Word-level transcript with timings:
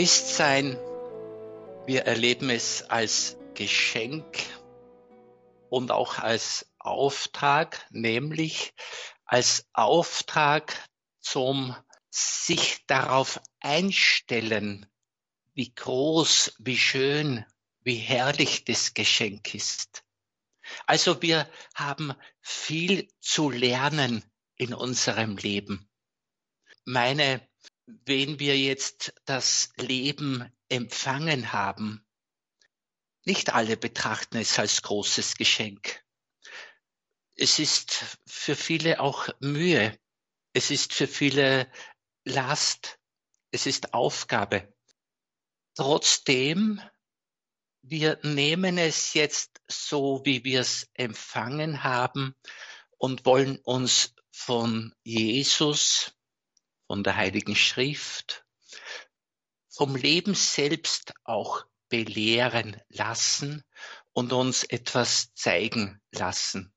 Christsein, 0.00 0.78
wir 1.84 2.06
erleben 2.06 2.48
es 2.48 2.88
als 2.88 3.36
Geschenk 3.52 4.38
und 5.68 5.90
auch 5.90 6.18
als 6.18 6.72
Auftrag, 6.78 7.86
nämlich 7.90 8.72
als 9.26 9.66
Auftrag 9.74 10.88
zum 11.20 11.76
sich 12.08 12.78
darauf 12.86 13.42
einstellen, 13.60 14.86
wie 15.52 15.70
groß, 15.70 16.54
wie 16.60 16.78
schön, 16.78 17.44
wie 17.82 17.96
herrlich 17.96 18.64
das 18.64 18.94
Geschenk 18.94 19.54
ist. 19.54 20.02
Also 20.86 21.20
wir 21.20 21.46
haben 21.74 22.14
viel 22.40 23.06
zu 23.20 23.50
lernen 23.50 24.24
in 24.56 24.72
unserem 24.72 25.36
Leben. 25.36 25.90
Meine, 26.86 27.46
wen 28.04 28.38
wir 28.38 28.58
jetzt 28.58 29.12
das 29.24 29.72
Leben 29.76 30.50
empfangen 30.68 31.52
haben, 31.52 32.04
nicht 33.24 33.52
alle 33.52 33.76
betrachten 33.76 34.38
es 34.38 34.58
als 34.58 34.82
großes 34.82 35.36
Geschenk. 35.36 36.02
Es 37.36 37.58
ist 37.58 38.18
für 38.26 38.56
viele 38.56 39.00
auch 39.00 39.28
Mühe. 39.40 39.98
Es 40.52 40.70
ist 40.70 40.92
für 40.92 41.06
viele 41.06 41.70
Last. 42.24 42.98
Es 43.50 43.66
ist 43.66 43.94
Aufgabe. 43.94 44.72
Trotzdem, 45.74 46.80
wir 47.82 48.18
nehmen 48.22 48.78
es 48.78 49.14
jetzt 49.14 49.60
so, 49.68 50.22
wie 50.24 50.44
wir 50.44 50.60
es 50.60 50.88
empfangen 50.94 51.82
haben 51.82 52.34
und 52.98 53.24
wollen 53.24 53.58
uns 53.58 54.14
von 54.30 54.94
Jesus, 55.02 56.12
von 56.90 57.04
der 57.04 57.14
Heiligen 57.14 57.54
Schrift, 57.54 58.44
vom 59.68 59.94
Leben 59.94 60.34
selbst 60.34 61.14
auch 61.22 61.64
belehren 61.88 62.82
lassen 62.88 63.62
und 64.12 64.32
uns 64.32 64.64
etwas 64.64 65.32
zeigen 65.34 66.02
lassen, 66.10 66.74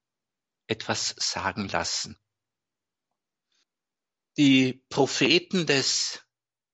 etwas 0.67 1.15
sagen 1.17 1.67
lassen. 1.67 2.15
Die 4.37 4.83
Propheten 4.89 5.65
des 5.65 6.21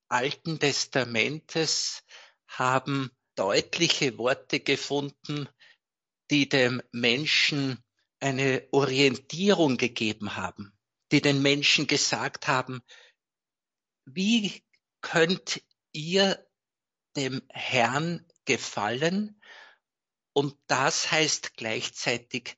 Alten 0.09 0.59
Testamentes 0.59 2.03
haben 2.45 3.09
deutliche 3.35 4.17
Worte 4.17 4.59
gefunden, 4.59 5.47
die 6.29 6.49
dem 6.49 6.81
Menschen 6.91 7.81
eine 8.19 8.67
Orientierung 8.71 9.77
gegeben 9.77 10.35
haben, 10.35 10.77
die 11.13 11.21
den 11.21 11.41
Menschen 11.41 11.87
gesagt 11.87 12.49
haben, 12.49 12.81
wie 14.15 14.63
könnt 15.01 15.61
ihr 15.91 16.45
dem 17.15 17.41
Herrn 17.49 18.25
gefallen? 18.45 19.41
Und 20.33 20.57
das 20.67 21.11
heißt 21.11 21.55
gleichzeitig, 21.55 22.57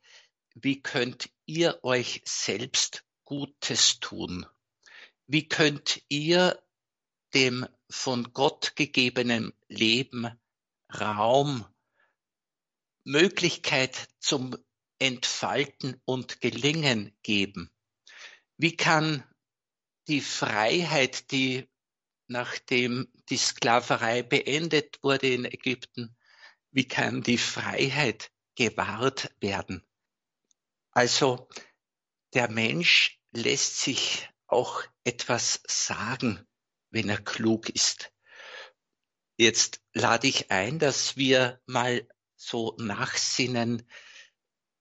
wie 0.54 0.82
könnt 0.82 1.30
ihr 1.46 1.80
euch 1.84 2.22
selbst 2.26 3.06
Gutes 3.24 4.00
tun? 4.00 4.46
Wie 5.28 5.48
könnt 5.48 6.04
ihr 6.10 6.62
dem 7.34 7.66
von 7.90 8.34
Gott 8.34 8.76
gegebenen 8.76 9.54
Leben 9.68 10.28
Raum, 10.94 11.66
Möglichkeit 13.04 14.10
zum 14.20 14.58
Entfalten 15.00 16.02
und 16.06 16.42
Gelingen 16.42 17.18
geben? 17.24 17.72
Wie 18.58 18.76
kann 18.76 19.24
die 20.12 20.20
Freiheit, 20.20 21.32
die 21.32 21.70
nachdem 22.28 23.08
die 23.30 23.38
Sklaverei 23.38 24.24
beendet 24.24 25.02
wurde 25.04 25.34
in 25.34 25.46
Ägypten, 25.46 26.18
wie 26.72 26.86
kann 26.86 27.24
die 27.24 27.38
Freiheit 27.38 28.30
gewahrt 28.56 29.34
werden? 29.40 29.88
Also 30.92 31.48
der 32.34 32.52
Mensch 32.52 33.22
lässt 33.32 33.80
sich 33.80 34.30
auch 34.48 34.84
etwas 35.06 35.62
sagen, 35.66 36.46
wenn 36.90 37.08
er 37.08 37.22
klug 37.22 37.70
ist. 37.70 38.12
Jetzt 39.38 39.82
lade 39.94 40.28
ich 40.28 40.52
ein, 40.52 40.78
dass 40.78 41.16
wir 41.16 41.62
mal 41.66 42.06
so 42.36 42.76
nachsinnen, 42.78 43.88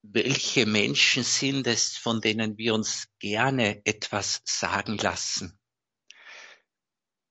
welche 0.02 0.66
Menschen 0.66 1.24
sind 1.24 1.66
es, 1.66 1.96
von 1.96 2.20
denen 2.20 2.56
wir 2.58 2.74
uns 2.74 3.08
gerne 3.18 3.84
etwas 3.84 4.42
sagen 4.44 4.96
lassen. 4.98 5.58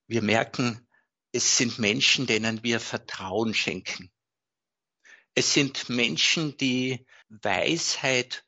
Wir 0.08 0.22
merken, 0.22 0.88
es 1.32 1.58
sind 1.58 1.80
Menschen, 1.80 2.26
denen 2.28 2.64
wir 2.64 2.80
Vertrauen 2.80 3.54
schenken. 3.54 4.12
Es 5.36 5.54
sind 5.54 5.90
Menschen, 5.90 6.58
die 6.58 7.06
Weisheit 7.30 8.46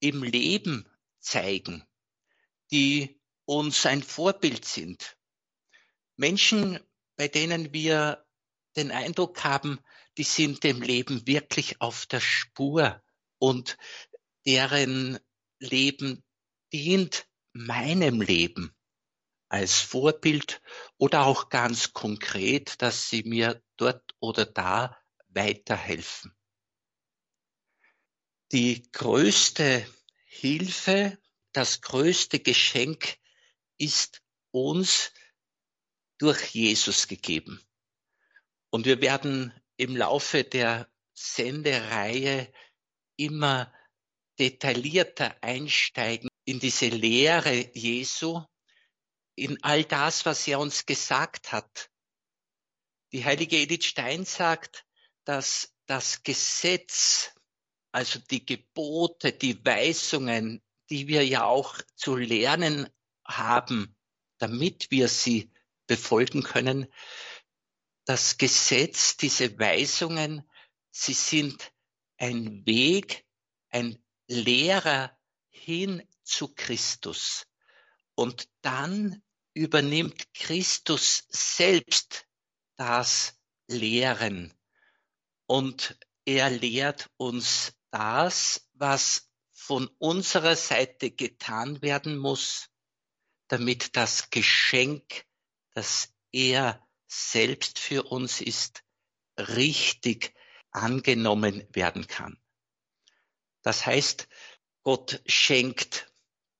im 0.00 0.22
Leben 0.22 0.86
zeigen, 1.20 1.84
die 2.70 3.20
uns 3.44 3.86
ein 3.86 4.02
Vorbild 4.02 4.64
sind. 4.64 5.16
Menschen, 6.16 6.78
bei 7.16 7.28
denen 7.28 7.72
wir 7.72 8.26
den 8.76 8.90
Eindruck 8.90 9.42
haben, 9.44 9.80
die 10.18 10.24
sind 10.24 10.64
dem 10.64 10.82
Leben 10.82 11.26
wirklich 11.26 11.80
auf 11.80 12.06
der 12.06 12.20
Spur 12.20 13.02
und 13.38 13.76
deren 14.46 15.18
Leben 15.58 16.24
dient 16.72 17.26
meinem 17.52 18.20
Leben 18.20 18.74
als 19.48 19.80
Vorbild 19.80 20.60
oder 20.98 21.24
auch 21.24 21.48
ganz 21.48 21.92
konkret, 21.92 22.80
dass 22.82 23.08
sie 23.08 23.22
mir 23.22 23.62
dort 23.76 24.14
oder 24.20 24.44
da 24.44 24.96
weiterhelfen. 25.28 26.34
Die 28.52 28.90
größte 28.92 29.86
Hilfe, 30.24 31.18
das 31.52 31.80
größte 31.80 32.40
Geschenk 32.40 33.18
ist 33.78 34.22
uns 34.50 35.12
durch 36.18 36.54
Jesus 36.54 37.08
gegeben. 37.08 37.60
Und 38.70 38.86
wir 38.86 39.00
werden 39.00 39.52
im 39.76 39.96
Laufe 39.96 40.44
der 40.44 40.90
Sendereihe 41.14 42.52
immer 43.18 43.72
detaillierter 44.38 45.36
einsteigen 45.42 46.30
in 46.44 46.60
diese 46.60 46.88
Lehre 46.88 47.70
Jesu, 47.74 48.42
in 49.34 49.62
all 49.62 49.84
das, 49.84 50.24
was 50.24 50.46
er 50.48 50.58
uns 50.60 50.86
gesagt 50.86 51.52
hat. 51.52 51.90
Die 53.12 53.24
heilige 53.24 53.56
Edith 53.56 53.84
Stein 53.84 54.24
sagt, 54.24 54.84
dass 55.24 55.74
das 55.86 56.22
Gesetz, 56.22 57.34
also 57.92 58.18
die 58.30 58.44
Gebote, 58.44 59.32
die 59.32 59.64
Weisungen, 59.64 60.62
die 60.90 61.08
wir 61.08 61.26
ja 61.26 61.44
auch 61.44 61.80
zu 61.96 62.16
lernen 62.16 62.88
haben, 63.26 63.96
damit 64.38 64.90
wir 64.90 65.08
sie 65.08 65.50
befolgen 65.86 66.42
können. 66.42 66.86
Das 68.04 68.38
Gesetz, 68.38 69.16
diese 69.16 69.58
Weisungen, 69.58 70.48
sie 70.90 71.14
sind 71.14 71.72
ein 72.18 72.66
Weg, 72.66 73.24
ein 73.70 73.98
Lehrer 74.26 75.16
hin 75.48 76.06
zu 76.22 76.54
Christus. 76.54 77.46
Und 78.14 78.48
dann 78.60 79.22
übernimmt 79.54 80.34
Christus 80.34 81.24
selbst 81.30 82.26
das 82.76 83.40
Lehren. 83.66 84.52
Und 85.46 85.98
er 86.24 86.50
lehrt 86.50 87.10
uns 87.16 87.72
das, 87.90 88.68
was 88.74 89.30
von 89.52 89.88
unserer 89.98 90.56
Seite 90.56 91.10
getan 91.10 91.80
werden 91.80 92.18
muss, 92.18 92.68
damit 93.48 93.96
das 93.96 94.30
Geschenk 94.30 95.24
dass 95.78 96.12
er 96.32 96.84
selbst 97.06 97.78
für 97.78 98.02
uns 98.02 98.40
ist, 98.40 98.82
richtig 99.38 100.34
angenommen 100.70 101.66
werden 101.72 102.06
kann. 102.06 102.38
Das 103.62 103.86
heißt, 103.86 104.28
Gott 104.82 105.20
schenkt, 105.26 106.10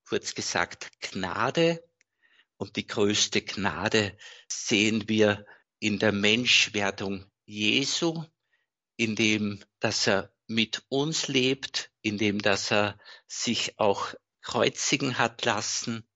kurz 0.05 0.35
gesagt, 0.35 0.91
Gnade 1.01 1.83
und 2.57 2.77
die 2.77 2.87
größte 2.87 3.43
Gnade 3.43 4.17
sehen 4.49 5.09
wir 5.09 5.47
in 5.79 5.99
der 5.99 6.13
Menschwerdung 6.13 7.25
Jesu, 7.45 8.25
in 8.97 9.15
dem, 9.15 9.65
dass 9.81 10.07
er 10.07 10.33
mit 10.47 10.85
uns 10.89 11.29
lebt, 11.29 11.91
in 12.03 12.19
dem, 12.19 12.43
dass 12.43 12.71
er 12.73 12.99
sich 13.27 13.79
auch 13.79 14.15
kreuzigen 14.41 15.19
hat 15.19 15.45
lassen 15.45 16.09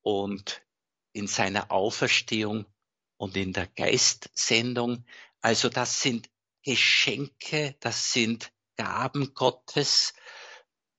und 0.00 0.62
in 1.12 1.26
seiner 1.26 1.70
Auferstehung 1.70 2.66
und 3.16 3.36
in 3.36 3.52
der 3.52 3.66
Geistsendung. 3.66 5.04
Also 5.40 5.68
das 5.68 6.00
sind 6.00 6.30
Geschenke, 6.62 7.76
das 7.80 8.12
sind 8.12 8.52
Gaben 8.76 9.34
Gottes. 9.34 10.14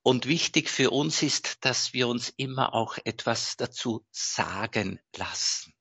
Und 0.02 0.28
wichtig 0.28 0.70
für 0.70 0.92
uns 0.92 1.24
ist, 1.24 1.64
dass 1.64 1.94
wir 1.94 2.08
uns 2.08 2.30
immer 2.36 2.74
auch 2.74 2.98
etwas 3.06 3.56
dazu 3.56 4.06
sagen 4.12 5.00
lassen. 5.16 5.74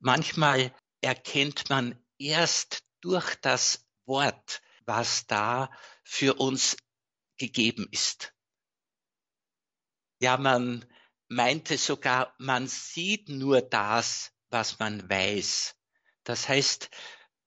Manchmal 0.00 0.74
erkennt 1.00 1.70
man 1.70 2.04
erst 2.18 2.82
durch 3.00 3.36
das 3.36 3.86
Wort, 4.06 4.60
was 4.86 5.26
da 5.26 5.70
für 6.02 6.34
uns 6.34 6.76
gegeben 7.36 7.88
ist. 7.90 8.34
Ja, 10.20 10.36
man 10.36 10.84
meinte 11.28 11.78
sogar, 11.78 12.34
man 12.38 12.66
sieht 12.66 13.28
nur 13.28 13.60
das, 13.60 14.32
was 14.50 14.78
man 14.78 15.08
weiß. 15.08 15.74
Das 16.24 16.48
heißt, 16.48 16.90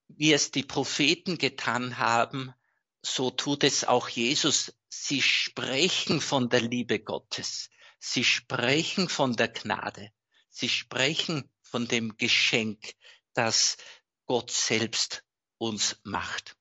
wie 0.07 0.33
es 0.33 0.51
die 0.51 0.63
Propheten 0.63 1.37
getan 1.37 1.97
haben, 1.97 2.53
so 3.01 3.31
tut 3.31 3.63
es 3.63 3.83
auch 3.83 4.09
Jesus. 4.09 4.73
Sie 4.89 5.21
sprechen 5.21 6.21
von 6.21 6.49
der 6.49 6.61
Liebe 6.61 6.99
Gottes. 6.99 7.69
Sie 7.99 8.23
sprechen 8.23 9.09
von 9.09 9.35
der 9.35 9.47
Gnade. 9.47 10.11
Sie 10.49 10.69
sprechen 10.69 11.49
von 11.61 11.87
dem 11.87 12.17
Geschenk, 12.17 12.95
das 13.33 13.77
Gott 14.25 14.51
selbst 14.51 15.23
uns 15.57 15.99
macht. 16.03 16.57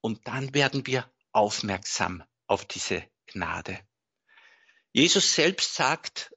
Und 0.00 0.26
dann 0.26 0.54
werden 0.54 0.86
wir 0.86 1.10
aufmerksam 1.32 2.24
auf 2.46 2.64
diese 2.64 3.04
Gnade. 3.26 3.78
Jesus 4.92 5.34
selbst 5.34 5.74
sagt, 5.74 6.34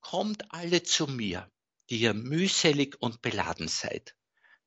kommt 0.00 0.52
alle 0.52 0.82
zu 0.82 1.06
mir, 1.06 1.50
die 1.90 2.00
ihr 2.00 2.14
mühselig 2.14 2.96
und 3.00 3.22
beladen 3.22 3.68
seid. 3.68 4.16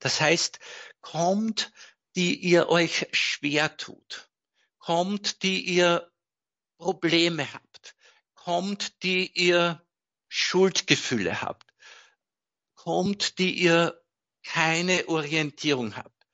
Das 0.05 0.21
heißt, 0.21 0.59
kommt, 1.01 1.71
die 2.15 2.35
ihr 2.35 2.69
euch 2.69 3.07
schwer 3.11 3.75
tut. 3.75 4.29
Kommt, 4.77 5.41
die 5.41 5.65
ihr 5.65 6.11
Probleme 6.77 7.51
habt. 7.51 7.95
Kommt, 8.35 9.01
die 9.01 9.31
ihr 9.33 9.83
Schuldgefühle 10.27 11.41
habt. 11.41 11.73
Kommt, 12.75 13.39
die 13.39 13.57
ihr 13.57 13.99
keine 14.43 15.07
Orientierung 15.07 15.95
habt. 15.95 16.27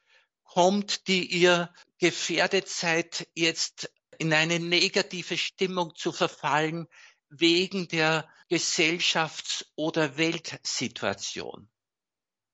Kommt, 0.43 1.07
die 1.07 1.25
ihr 1.25 1.73
gefährdet 1.97 2.67
seid, 2.67 3.25
jetzt 3.35 3.89
in 4.17 4.33
eine 4.33 4.59
negative 4.59 5.37
Stimmung 5.37 5.95
zu 5.95 6.11
verfallen 6.11 6.89
wegen 7.29 7.87
der 7.87 8.29
Gesellschafts- 8.49 9.65
oder 9.77 10.17
Weltsituation. 10.17 11.71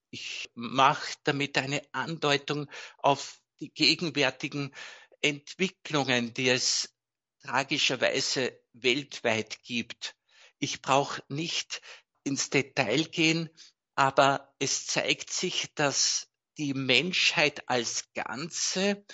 Ich 0.10 0.50
mache 0.56 1.14
damit 1.24 1.58
eine 1.58 1.82
Andeutung 1.92 2.70
auf 2.98 3.42
die 3.60 3.74
gegenwärtigen 3.74 4.74
Entwicklungen, 5.22 6.34
die 6.34 6.50
es 6.50 6.96
tragischerweise 7.42 8.60
weltweit 8.74 9.62
gibt. 9.64 10.16
Ich 10.60 10.82
brauche 10.82 11.24
nicht 11.28 11.82
ins 12.24 12.50
Detail 12.50 13.06
gehen, 13.06 13.50
aber 13.96 14.54
es 14.60 14.86
zeigt 14.86 15.32
sich, 15.32 15.74
dass 15.76 16.28
die 16.58 16.74
Menschheit 16.74 17.68
als 17.70 18.12
Ganze 18.14 19.06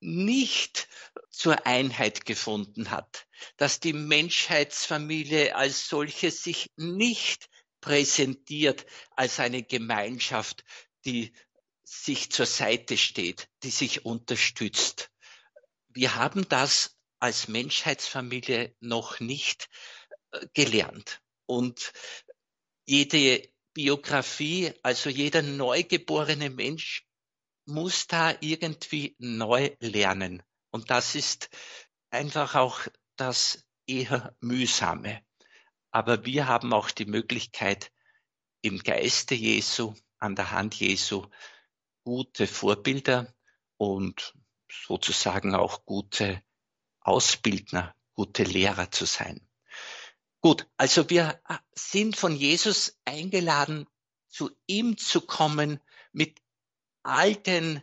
nicht 0.00 0.88
zur 1.30 1.66
Einheit 1.66 2.24
gefunden 2.24 2.90
hat, 2.90 3.26
dass 3.56 3.80
die 3.80 3.92
Menschheitsfamilie 3.92 5.54
als 5.56 5.88
solche 5.88 6.30
sich 6.30 6.70
nicht 6.76 7.48
präsentiert 7.86 8.84
als 9.14 9.38
eine 9.38 9.62
Gemeinschaft, 9.62 10.64
die 11.04 11.32
sich 11.84 12.32
zur 12.32 12.46
Seite 12.46 12.96
steht, 12.96 13.48
die 13.62 13.70
sich 13.70 14.04
unterstützt. 14.04 15.12
Wir 15.90 16.16
haben 16.16 16.48
das 16.48 16.96
als 17.20 17.46
Menschheitsfamilie 17.46 18.74
noch 18.80 19.20
nicht 19.20 19.68
äh, 20.32 20.46
gelernt. 20.52 21.22
Und 21.46 21.92
jede 22.86 23.48
Biografie, 23.72 24.72
also 24.82 25.08
jeder 25.08 25.42
neugeborene 25.42 26.50
Mensch 26.50 27.06
muss 27.66 28.08
da 28.08 28.34
irgendwie 28.40 29.14
neu 29.20 29.76
lernen. 29.78 30.42
Und 30.72 30.90
das 30.90 31.14
ist 31.14 31.50
einfach 32.10 32.56
auch 32.56 32.80
das 33.14 33.64
eher 33.86 34.36
mühsame. 34.40 35.24
Aber 35.96 36.26
wir 36.26 36.46
haben 36.46 36.74
auch 36.74 36.90
die 36.90 37.06
Möglichkeit, 37.06 37.90
im 38.60 38.80
Geiste 38.80 39.34
Jesu, 39.34 39.94
an 40.18 40.36
der 40.36 40.50
Hand 40.50 40.74
Jesu, 40.74 41.24
gute 42.04 42.46
Vorbilder 42.46 43.34
und 43.78 44.34
sozusagen 44.70 45.54
auch 45.54 45.86
gute 45.86 46.42
Ausbildner, 47.00 47.94
gute 48.12 48.42
Lehrer 48.42 48.90
zu 48.90 49.06
sein. 49.06 49.40
Gut, 50.42 50.68
also 50.76 51.08
wir 51.08 51.40
sind 51.72 52.14
von 52.14 52.36
Jesus 52.36 53.00
eingeladen, 53.06 53.86
zu 54.28 54.50
ihm 54.66 54.98
zu 54.98 55.22
kommen 55.22 55.80
mit 56.12 56.42
all 57.04 57.34
den 57.34 57.80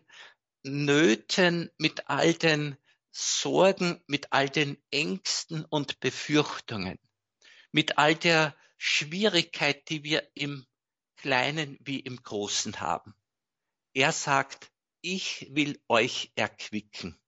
Nöten, 0.61 1.71
mit 1.79 2.09
all 2.11 2.35
den 2.35 2.77
Sorgen, 3.09 4.03
mit 4.05 4.31
all 4.33 4.51
den 4.51 4.77
Ängsten 4.91 5.65
und 5.65 5.99
Befürchtungen, 5.99 6.99
mit 7.73 7.97
all 7.97 8.15
der 8.15 8.55
Schwierigkeit, 8.77 9.89
die 9.89 10.03
wir 10.03 10.25
im 10.35 10.65
Kleinen 11.17 11.77
wie 11.81 11.99
im 11.99 12.21
Großen 12.21 12.79
haben. 12.79 13.13
Er 13.93 14.11
sagt, 14.11 14.71
ich 15.01 15.47
will 15.51 15.81
euch 15.89 16.31
erquicken. 16.35 17.19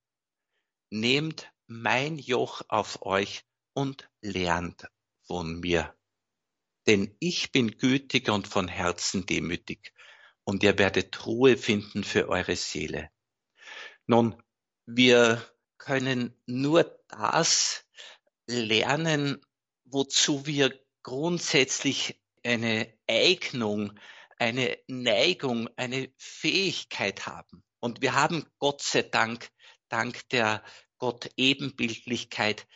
Nehmt 0.89 1.51
mein 1.67 2.17
Joch 2.17 2.61
auf 2.69 3.01
euch 3.01 3.43
und 3.73 4.09
lernt 4.21 4.87
von 5.23 5.59
mir. 5.59 5.93
Denn 6.87 7.15
ich 7.19 7.51
bin 7.51 7.77
gütig 7.77 8.29
und 8.29 8.47
von 8.47 8.67
Herzen 8.67 9.25
demütig 9.25 9.93
und 10.43 10.63
ihr 10.63 10.77
werdet 10.77 11.25
Ruhe 11.25 11.57
finden 11.57 12.03
für 12.03 12.29
eure 12.29 12.55
Seele. 12.55 13.09
Nun, 14.05 14.41
wir 14.85 15.43
können 15.77 16.39
nur 16.45 16.83
das 17.07 17.85
lernen, 18.47 19.43
wozu 19.85 20.45
wir 20.45 20.77
grundsätzlich 21.03 22.19
eine 22.43 22.93
Eignung, 23.07 23.97
eine 24.37 24.77
Neigung, 24.87 25.69
eine 25.77 26.11
Fähigkeit 26.17 27.25
haben. 27.25 27.63
Und 27.79 28.01
wir 28.01 28.13
haben 28.13 28.45
Gott 28.59 28.81
sei 28.81 29.03
Dank, 29.03 29.49
dank 29.89 30.27
der 30.29 30.63
Gott-Ebenbildlichkeit, 30.97 32.67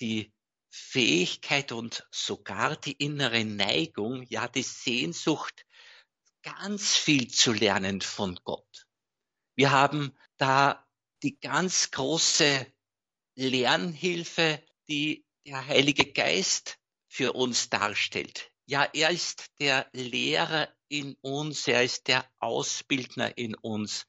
die 0.00 0.32
Fähigkeit 0.70 1.72
und 1.72 2.06
sogar 2.10 2.76
die 2.76 2.92
innere 2.92 3.44
Neigung, 3.44 4.22
ja 4.22 4.48
die 4.48 4.62
Sehnsucht, 4.62 5.66
ganz 6.42 6.96
viel 6.96 7.28
zu 7.28 7.52
lernen 7.52 8.00
von 8.00 8.40
Gott. 8.44 8.86
Wir 9.54 9.70
haben 9.70 10.16
da 10.38 10.86
die 11.22 11.38
ganz 11.38 11.90
große 11.90 12.66
Lernhilfe, 13.34 14.62
die 14.88 15.24
der 15.46 15.66
Heilige 15.66 16.12
Geist 16.12 16.78
für 17.08 17.32
uns 17.32 17.68
darstellt. 17.68 18.50
Ja, 18.66 18.84
er 18.92 19.10
ist 19.10 19.46
der 19.58 19.88
Lehrer 19.92 20.68
in 20.88 21.16
uns, 21.20 21.66
er 21.66 21.82
ist 21.82 22.08
der 22.08 22.24
Ausbildner 22.38 23.36
in 23.36 23.54
uns, 23.56 24.06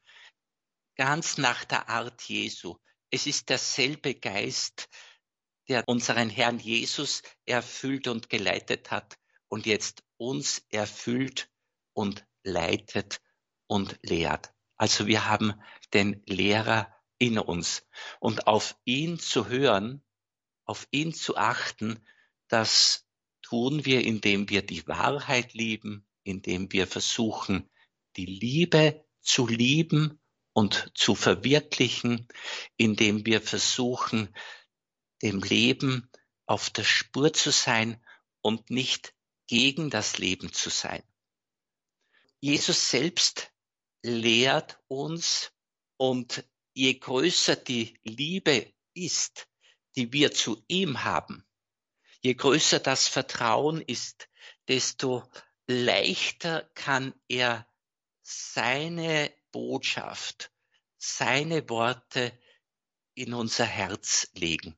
ganz 0.96 1.38
nach 1.38 1.66
der 1.66 1.90
Art 1.90 2.22
Jesu. 2.24 2.78
Es 3.10 3.26
ist 3.26 3.50
derselbe 3.50 4.16
Geist, 4.16 4.90
der 5.68 5.84
unseren 5.88 6.30
Herrn 6.30 6.60
Jesus 6.60 7.22
erfüllt 7.46 8.08
und 8.08 8.30
geleitet 8.30 8.92
hat 8.92 9.18
und 9.48 9.66
jetzt 9.66 10.04
uns 10.18 10.66
erfüllt 10.70 11.50
und 11.94 12.26
leitet 12.44 13.22
und 13.68 13.98
lehrt. 14.04 14.54
Also 14.76 15.08
wir 15.08 15.28
haben 15.28 15.54
den 15.94 16.22
Lehrer 16.26 16.94
in 17.18 17.40
uns. 17.40 17.88
Und 18.20 18.48
auf 18.48 18.76
ihn 18.84 19.20
zu 19.20 19.48
hören, 19.48 20.04
auf 20.66 20.88
ihn 20.92 21.14
zu 21.14 21.38
achten, 21.38 22.00
das 22.48 23.06
tun 23.42 23.86
wir, 23.86 24.04
indem 24.04 24.50
wir 24.50 24.62
die 24.66 24.88
Wahrheit 24.88 25.54
lieben, 25.54 26.06
indem 26.24 26.72
wir 26.72 26.88
versuchen, 26.88 27.70
die 28.16 28.26
Liebe 28.26 29.06
zu 29.22 29.48
lieben 29.48 30.20
und 30.54 30.92
zu 30.96 31.16
verwirklichen, 31.16 32.28
indem 32.78 33.26
wir 33.26 33.42
versuchen, 33.42 34.34
dem 35.22 35.42
Leben 35.42 36.10
auf 36.46 36.70
der 36.70 36.84
Spur 36.84 37.34
zu 37.34 37.52
sein 37.52 38.04
und 38.42 38.70
nicht 38.70 39.16
gegen 39.48 39.90
das 39.90 40.18
Leben 40.18 40.52
zu 40.54 40.70
sein. 40.70 41.04
Jesus 42.40 42.90
selbst 42.90 43.52
lehrt 44.04 44.80
uns 44.88 45.54
und 45.98 46.44
je 46.74 46.94
größer 46.94 47.56
die 47.56 47.98
Liebe 48.04 48.74
ist, 48.94 49.48
die 49.96 50.12
wir 50.12 50.32
zu 50.32 50.64
ihm 50.68 51.04
haben, 51.04 51.46
je 52.22 52.34
größer 52.34 52.80
das 52.80 53.08
Vertrauen 53.08 53.82
ist, 53.82 54.30
desto 54.68 55.24
leichter 55.68 56.70
kann 56.74 57.14
er 57.28 57.68
seine 58.22 59.34
Botschaft, 59.52 60.52
seine 60.98 61.70
Worte 61.70 62.38
in 63.14 63.34
unser 63.34 63.66
Herz 63.66 64.30
legen. 64.34 64.78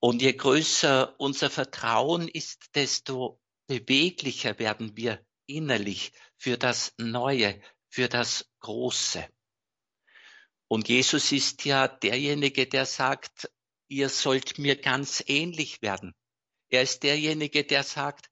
Und 0.00 0.22
je 0.22 0.32
größer 0.32 1.14
unser 1.20 1.50
Vertrauen 1.50 2.26
ist, 2.26 2.74
desto 2.74 3.40
beweglicher 3.66 4.58
werden 4.58 4.96
wir 4.96 5.24
innerlich 5.46 6.12
für 6.36 6.56
das 6.56 6.94
Neue, 6.96 7.60
für 7.88 8.08
das 8.08 8.50
Große. 8.60 9.28
Und 10.68 10.88
Jesus 10.88 11.32
ist 11.32 11.64
ja 11.64 11.86
derjenige, 11.86 12.66
der 12.66 12.86
sagt, 12.86 13.50
ihr 13.90 14.08
sollt 14.08 14.58
mir 14.58 14.80
ganz 14.80 15.22
ähnlich 15.26 15.82
werden. 15.82 16.14
Er 16.68 16.82
ist 16.82 17.02
derjenige, 17.02 17.64
der 17.64 17.82
sagt, 17.82 18.30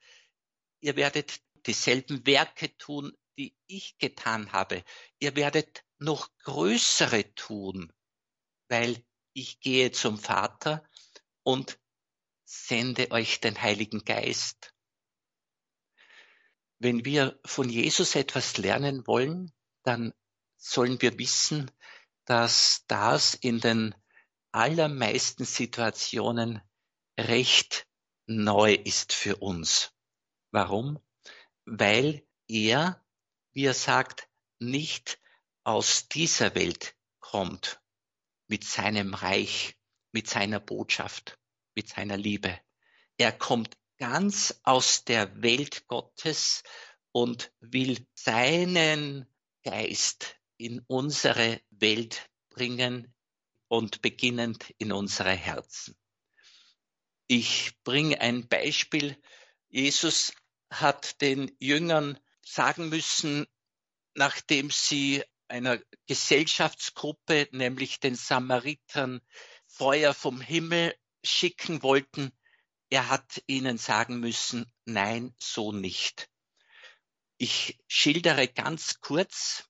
ihr 0.80 0.94
werdet 0.96 1.40
dieselben 1.66 2.24
Werke 2.24 2.76
tun, 2.76 3.12
die 3.36 3.56
ich 3.66 3.98
getan 3.98 4.52
habe. 4.52 4.84
Ihr 5.18 5.34
werdet 5.34 5.84
noch 5.98 6.30
größere 6.44 7.34
tun, 7.34 7.92
weil 8.68 9.04
ich 9.32 9.58
gehe 9.60 9.90
zum 9.90 10.16
Vater 10.18 10.88
und 11.42 11.78
sende 12.44 13.10
euch 13.10 13.40
den 13.40 13.60
Heiligen 13.60 14.04
Geist. 14.04 14.74
Wenn 16.78 17.04
wir 17.04 17.40
von 17.44 17.68
Jesus 17.68 18.14
etwas 18.14 18.56
lernen 18.58 19.06
wollen, 19.08 19.52
dann 19.82 20.14
sollen 20.56 21.02
wir 21.02 21.18
wissen, 21.18 21.68
dass 22.24 22.84
das 22.86 23.34
in 23.34 23.58
den 23.58 23.94
allermeisten 24.52 25.44
Situationen 25.44 26.60
recht 27.18 27.86
neu 28.26 28.74
ist 28.74 29.12
für 29.12 29.36
uns. 29.36 29.92
Warum? 30.50 30.98
Weil 31.64 32.26
er, 32.46 33.04
wie 33.52 33.64
er 33.64 33.74
sagt, 33.74 34.28
nicht 34.58 35.20
aus 35.64 36.08
dieser 36.08 36.54
Welt 36.54 36.96
kommt 37.20 37.80
mit 38.46 38.64
seinem 38.64 39.14
Reich, 39.14 39.76
mit 40.12 40.28
seiner 40.28 40.60
Botschaft, 40.60 41.38
mit 41.74 41.88
seiner 41.88 42.16
Liebe. 42.16 42.58
Er 43.18 43.32
kommt 43.32 43.76
ganz 43.98 44.60
aus 44.62 45.04
der 45.04 45.42
Welt 45.42 45.86
Gottes 45.88 46.62
und 47.12 47.52
will 47.60 48.06
seinen 48.14 49.26
Geist 49.62 50.36
in 50.56 50.84
unsere 50.86 51.60
Welt 51.70 52.30
bringen 52.48 53.14
und 53.68 54.02
beginnend 54.02 54.74
in 54.78 54.92
unsere 54.92 55.32
Herzen. 55.32 55.96
Ich 57.26 57.72
bringe 57.84 58.20
ein 58.20 58.48
Beispiel. 58.48 59.16
Jesus 59.68 60.32
hat 60.70 61.20
den 61.20 61.54
Jüngern 61.60 62.18
sagen 62.42 62.88
müssen, 62.88 63.46
nachdem 64.14 64.70
sie 64.70 65.22
einer 65.46 65.78
Gesellschaftsgruppe, 66.06 67.48
nämlich 67.52 68.00
den 68.00 68.14
Samaritern, 68.14 69.20
Feuer 69.66 70.14
vom 70.14 70.40
Himmel 70.40 70.94
schicken 71.22 71.82
wollten, 71.82 72.32
er 72.90 73.10
hat 73.10 73.42
ihnen 73.46 73.76
sagen 73.76 74.20
müssen, 74.20 74.72
nein, 74.86 75.34
so 75.38 75.72
nicht. 75.72 76.30
Ich 77.36 77.78
schildere 77.86 78.48
ganz 78.48 79.00
kurz. 79.00 79.68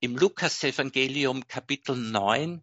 Im 0.00 0.16
Lukas-Evangelium 0.16 1.46
Kapitel 1.46 1.96
9 1.96 2.62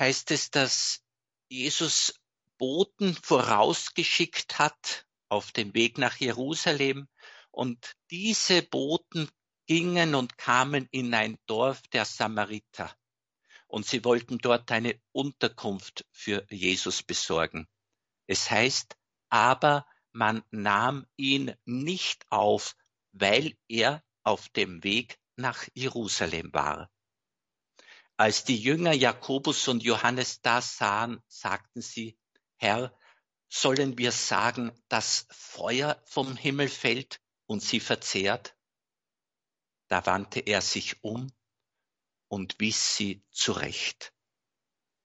heißt 0.00 0.32
es, 0.32 0.50
dass 0.50 1.04
Jesus 1.48 2.20
Boten 2.58 3.14
vorausgeschickt 3.14 4.58
hat 4.58 5.06
auf 5.28 5.52
dem 5.52 5.74
Weg 5.74 5.98
nach 5.98 6.16
Jerusalem 6.16 7.08
und 7.52 7.96
diese 8.10 8.62
Boten 8.62 9.30
gingen 9.66 10.14
und 10.16 10.36
kamen 10.36 10.88
in 10.90 11.14
ein 11.14 11.38
Dorf 11.46 11.82
der 11.92 12.04
Samariter 12.04 12.92
und 13.70 13.86
sie 13.86 14.04
wollten 14.04 14.38
dort 14.38 14.70
eine 14.72 15.00
Unterkunft 15.12 16.04
für 16.10 16.44
Jesus 16.50 17.02
besorgen. 17.02 17.68
Es 18.26 18.50
heißt, 18.50 18.96
aber 19.28 19.86
man 20.12 20.42
nahm 20.50 21.06
ihn 21.16 21.54
nicht 21.64 22.26
auf, 22.30 22.76
weil 23.12 23.56
er 23.68 24.02
auf 24.22 24.48
dem 24.48 24.82
Weg 24.82 25.18
nach 25.36 25.66
Jerusalem 25.74 26.52
war. 26.52 26.90
Als 28.20 28.44
die 28.44 28.58
Jünger 28.58 28.92
Jakobus 28.92 29.66
und 29.68 29.82
Johannes 29.82 30.42
das 30.42 30.76
sahen, 30.76 31.22
sagten 31.26 31.80
sie, 31.80 32.18
Herr, 32.56 32.94
sollen 33.48 33.96
wir 33.96 34.12
sagen, 34.12 34.78
dass 34.88 35.26
Feuer 35.30 36.02
vom 36.04 36.36
Himmel 36.36 36.68
fällt 36.68 37.22
und 37.46 37.62
sie 37.62 37.80
verzehrt? 37.80 38.54
Da 39.88 40.04
wandte 40.04 40.40
er 40.40 40.60
sich 40.60 41.02
um 41.02 41.32
und 42.28 42.60
wies 42.60 42.94
sie 42.94 43.24
zurecht. 43.30 44.12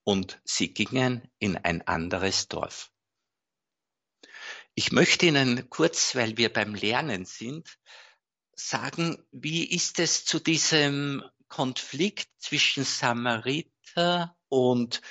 Und 0.03 0.41
sie 0.43 0.73
gingen 0.73 1.25
in 1.39 1.55
ein 1.55 1.87
anderes 1.87 2.49
Dorf. 2.49 2.91
Ich 4.73 4.91
möchte 4.91 5.27
Ihnen 5.27 5.69
kurz, 5.69 6.15
weil 6.15 6.35
wir 6.35 6.51
beim 6.51 6.75
Lernen 6.75 7.23
sind, 7.23 7.79
sagen, 8.57 9.25
wie 9.31 9.63
ist 9.63 9.99
es 9.99 10.25
zu 10.25 10.41
diesem 10.41 11.23
Konflikt 11.47 12.29
zwischen 12.37 12.83
Samariter 12.83 14.35
und 14.49 15.01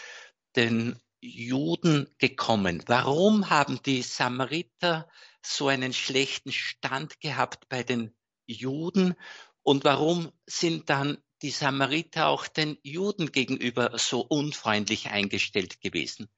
den 0.56 1.00
Juden 1.20 2.08
gekommen? 2.18 2.82
Warum 2.86 3.50
haben 3.50 3.80
die 3.82 4.02
Samariter 4.02 5.08
so 5.42 5.68
einen 5.68 5.92
schlechten 5.92 6.52
Stand 6.52 7.20
gehabt 7.20 7.68
bei 7.68 7.82
den 7.82 8.14
Juden? 8.46 9.14
Und 9.62 9.84
warum 9.84 10.32
sind 10.46 10.90
dann 10.90 11.18
die 11.42 11.50
Samariter 11.50 12.28
auch 12.28 12.46
den 12.46 12.78
Juden 12.82 13.32
gegenüber 13.32 13.98
so 13.98 14.20
unfreundlich 14.20 15.10
eingestellt 15.10 15.80
gewesen? 15.80 16.28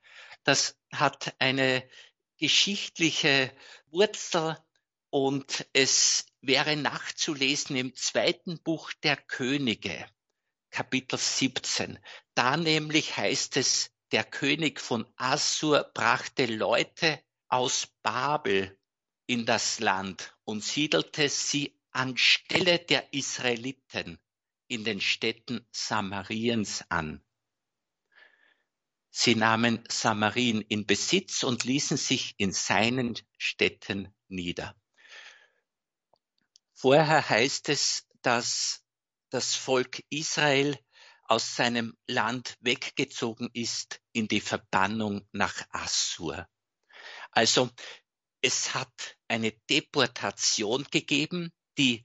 Das 0.45 0.79
hat 0.93 1.35
eine 1.41 1.89
geschichtliche 2.39 3.53
Wurzel 3.91 4.57
und 5.17 5.67
es 5.73 6.27
wäre 6.43 6.77
nachzulesen 6.77 7.75
im 7.75 7.95
zweiten 7.95 8.63
Buch 8.63 8.93
der 9.03 9.17
Könige, 9.17 10.07
Kapitel 10.69 11.19
17. 11.19 11.99
Da 12.35 12.59
nämlich 12.59 13.17
heißt 13.17 13.57
es, 13.57 13.91
der 14.13 14.25
König 14.25 14.79
von 14.79 15.11
Assur 15.17 15.91
brachte 15.95 16.45
Leute 16.45 17.19
aus 17.49 17.89
Babel 18.03 18.79
in 19.27 19.47
das 19.47 19.81
Land 19.81 20.37
und 20.45 20.63
siedelte 20.63 21.31
sie 21.31 21.81
anstelle 21.93 22.79
der 22.79 23.15
Israeliten 23.15 24.19
in 24.69 24.85
den 24.85 25.01
Städten 25.01 25.67
Samariens 25.71 26.85
an. 26.91 27.25
Sie 29.09 29.35
nahmen 29.35 29.83
Samarien 29.89 30.61
in 30.61 30.85
Besitz 30.85 31.43
und 31.43 31.65
ließen 31.65 31.97
sich 31.97 32.35
in 32.37 32.53
seinen 32.53 33.19
Städten 33.39 34.15
nieder. 34.29 34.77
Vorher 36.79 37.29
heißt 37.29 37.71
es, 37.71 38.07
dass 38.21 38.83
das 39.31 39.55
Volk 39.55 40.05
Israel 40.11 40.79
aus 41.25 41.57
seinem 41.57 41.97
Land 42.07 42.57
weggezogen 42.61 43.49
ist 43.55 44.03
in 44.13 44.29
die 44.29 44.43
Verbannung 44.43 45.27
nach 45.33 45.67
Assur. 45.71 46.47
Also 47.31 47.71
es 48.43 48.75
hat 48.75 49.17
eine 49.27 49.53
Deportation 49.71 50.87
gegeben. 50.91 51.51
Die 51.79 52.05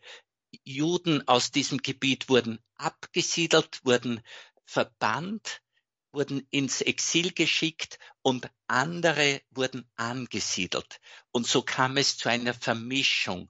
Juden 0.64 1.28
aus 1.28 1.52
diesem 1.52 1.80
Gebiet 1.80 2.30
wurden 2.30 2.64
abgesiedelt, 2.76 3.84
wurden 3.84 4.22
verbannt 4.66 5.62
wurden 6.14 6.46
ins 6.52 6.82
Exil 6.82 7.32
geschickt 7.32 7.98
und 8.22 8.50
andere 8.68 9.42
wurden 9.52 9.90
angesiedelt. 9.96 11.00
Und 11.32 11.48
so 11.48 11.62
kam 11.62 11.98
es 11.98 12.18
zu 12.18 12.30
einer 12.30 12.54
Vermischung. 12.54 13.50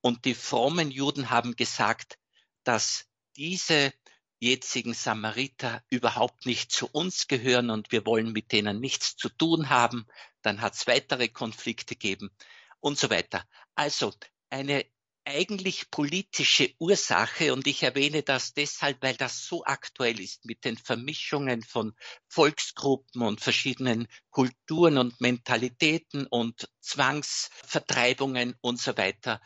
Und 0.00 0.24
die 0.24 0.34
frommen 0.34 0.90
Juden 0.90 1.30
haben 1.30 1.56
gesagt, 1.56 2.18
dass 2.64 3.06
diese 3.36 3.92
jetzigen 4.38 4.94
Samariter 4.94 5.82
überhaupt 5.90 6.46
nicht 6.46 6.72
zu 6.72 6.88
uns 6.90 7.28
gehören 7.28 7.70
und 7.70 7.92
wir 7.92 8.06
wollen 8.06 8.32
mit 8.32 8.52
denen 8.52 8.80
nichts 8.80 9.16
zu 9.16 9.28
tun 9.28 9.68
haben. 9.68 10.06
Dann 10.42 10.62
hat 10.62 10.74
es 10.74 10.86
weitere 10.86 11.28
Konflikte 11.28 11.94
gegeben 11.94 12.30
und 12.80 12.98
so 12.98 13.10
weiter. 13.10 13.44
Also 13.74 14.14
eine 14.48 14.86
eigentlich 15.24 15.90
politische 15.90 16.74
Ursache 16.78 17.52
und 17.52 17.66
ich 17.66 17.82
erwähne 17.82 18.22
das 18.22 18.54
deshalb, 18.54 19.02
weil 19.02 19.16
das 19.16 19.44
so 19.44 19.64
aktuell 19.64 20.18
ist 20.18 20.46
mit 20.46 20.64
den 20.64 20.78
Vermischungen 20.78 21.62
von 21.62 21.94
Volksgruppen 22.26 23.22
und 23.22 23.40
verschiedenen 23.40 24.08
Kulturen 24.30 24.96
und 24.96 25.20
Mentalitäten 25.20 26.26
und 26.26 26.68
Zwangsvertreibungen 26.80 28.56
und 28.62 28.80
so 28.80 28.96
weiter, 28.96 29.40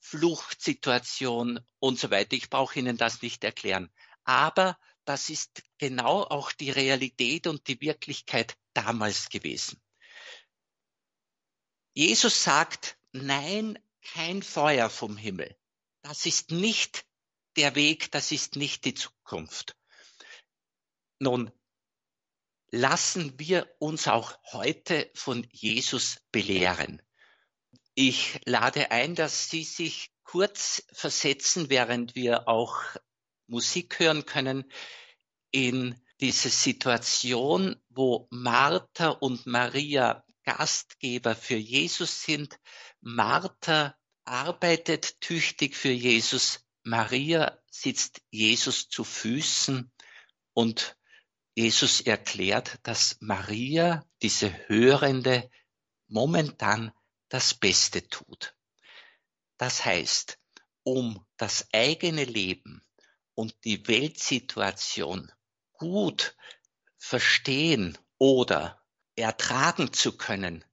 Fluchtsituation 0.00 1.60
und 1.78 1.98
so 1.98 2.10
weiter. 2.10 2.34
Ich 2.34 2.50
brauche 2.50 2.78
Ihnen 2.78 2.96
das 2.96 3.22
nicht 3.22 3.44
erklären. 3.44 3.92
Aber 4.24 4.78
das 5.04 5.30
ist 5.30 5.62
genau 5.78 6.22
auch 6.22 6.52
die 6.52 6.70
Realität 6.70 7.46
und 7.46 7.66
die 7.68 7.80
Wirklichkeit 7.80 8.56
damals 8.74 9.28
gewesen. 9.28 9.80
Jesus 11.94 12.44
sagt, 12.44 12.98
nein, 13.12 13.78
kein 14.02 14.42
Feuer 14.42 14.90
vom 14.90 15.16
Himmel. 15.16 15.56
Das 16.02 16.26
ist 16.26 16.50
nicht 16.50 17.04
der 17.56 17.74
Weg, 17.74 18.12
das 18.12 18.32
ist 18.32 18.56
nicht 18.56 18.84
die 18.84 18.94
Zukunft. 18.94 19.76
Nun, 21.18 21.50
lassen 22.70 23.38
wir 23.38 23.74
uns 23.78 24.06
auch 24.06 24.38
heute 24.52 25.10
von 25.14 25.46
Jesus 25.50 26.18
belehren. 26.30 27.02
Ich 28.00 28.38
lade 28.44 28.92
ein, 28.92 29.16
dass 29.16 29.50
Sie 29.50 29.64
sich 29.64 30.12
kurz 30.22 30.84
versetzen, 30.92 31.68
während 31.68 32.14
wir 32.14 32.46
auch 32.46 32.76
Musik 33.48 33.98
hören 33.98 34.24
können, 34.24 34.70
in 35.50 36.00
diese 36.20 36.48
Situation, 36.48 37.74
wo 37.88 38.28
Martha 38.30 39.08
und 39.08 39.46
Maria 39.46 40.24
Gastgeber 40.44 41.34
für 41.34 41.56
Jesus 41.56 42.22
sind. 42.22 42.60
Martha 43.00 43.96
arbeitet 44.24 45.20
tüchtig 45.20 45.74
für 45.74 45.90
Jesus. 45.90 46.64
Maria 46.84 47.58
sitzt 47.68 48.22
Jesus 48.30 48.88
zu 48.88 49.02
Füßen 49.02 49.90
und 50.52 50.96
Jesus 51.56 52.00
erklärt, 52.00 52.78
dass 52.84 53.16
Maria, 53.18 54.06
diese 54.22 54.68
Hörende, 54.68 55.50
momentan 56.06 56.92
das 57.28 57.54
Beste 57.54 58.08
tut. 58.08 58.54
Das 59.56 59.84
heißt, 59.84 60.38
um 60.82 61.26
das 61.36 61.68
eigene 61.72 62.24
Leben 62.24 62.82
und 63.34 63.54
die 63.64 63.86
Weltsituation 63.86 65.30
gut 65.72 66.36
verstehen 66.96 67.98
oder 68.18 68.82
ertragen 69.16 69.92
zu 69.92 70.16
können, 70.16 70.64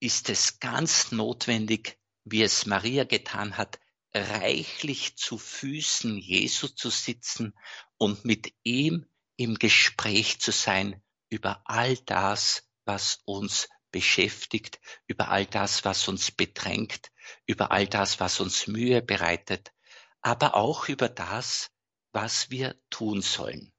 ist 0.00 0.30
es 0.30 0.60
ganz 0.60 1.12
notwendig, 1.12 1.98
wie 2.24 2.42
es 2.42 2.66
Maria 2.66 3.04
getan 3.04 3.56
hat, 3.56 3.78
reichlich 4.14 5.16
zu 5.16 5.38
Füßen 5.38 6.16
Jesu 6.18 6.68
zu 6.68 6.90
sitzen 6.90 7.54
und 7.98 8.24
mit 8.24 8.54
ihm 8.62 9.06
im 9.36 9.56
Gespräch 9.56 10.40
zu 10.40 10.50
sein 10.50 11.02
über 11.28 11.62
all 11.64 11.96
das, 11.98 12.68
was 12.84 13.20
uns 13.24 13.68
beschäftigt, 13.90 14.80
über 15.06 15.28
all 15.30 15.46
das, 15.46 15.84
was 15.84 16.08
uns 16.08 16.30
bedrängt, 16.30 17.10
über 17.46 17.70
all 17.70 17.86
das, 17.86 18.20
was 18.20 18.40
uns 18.40 18.66
Mühe 18.66 19.02
bereitet, 19.02 19.72
aber 20.20 20.54
auch 20.54 20.88
über 20.88 21.08
das, 21.08 21.70
was 22.12 22.50
wir 22.50 22.80
tun 22.90 23.22
sollen. 23.22 23.72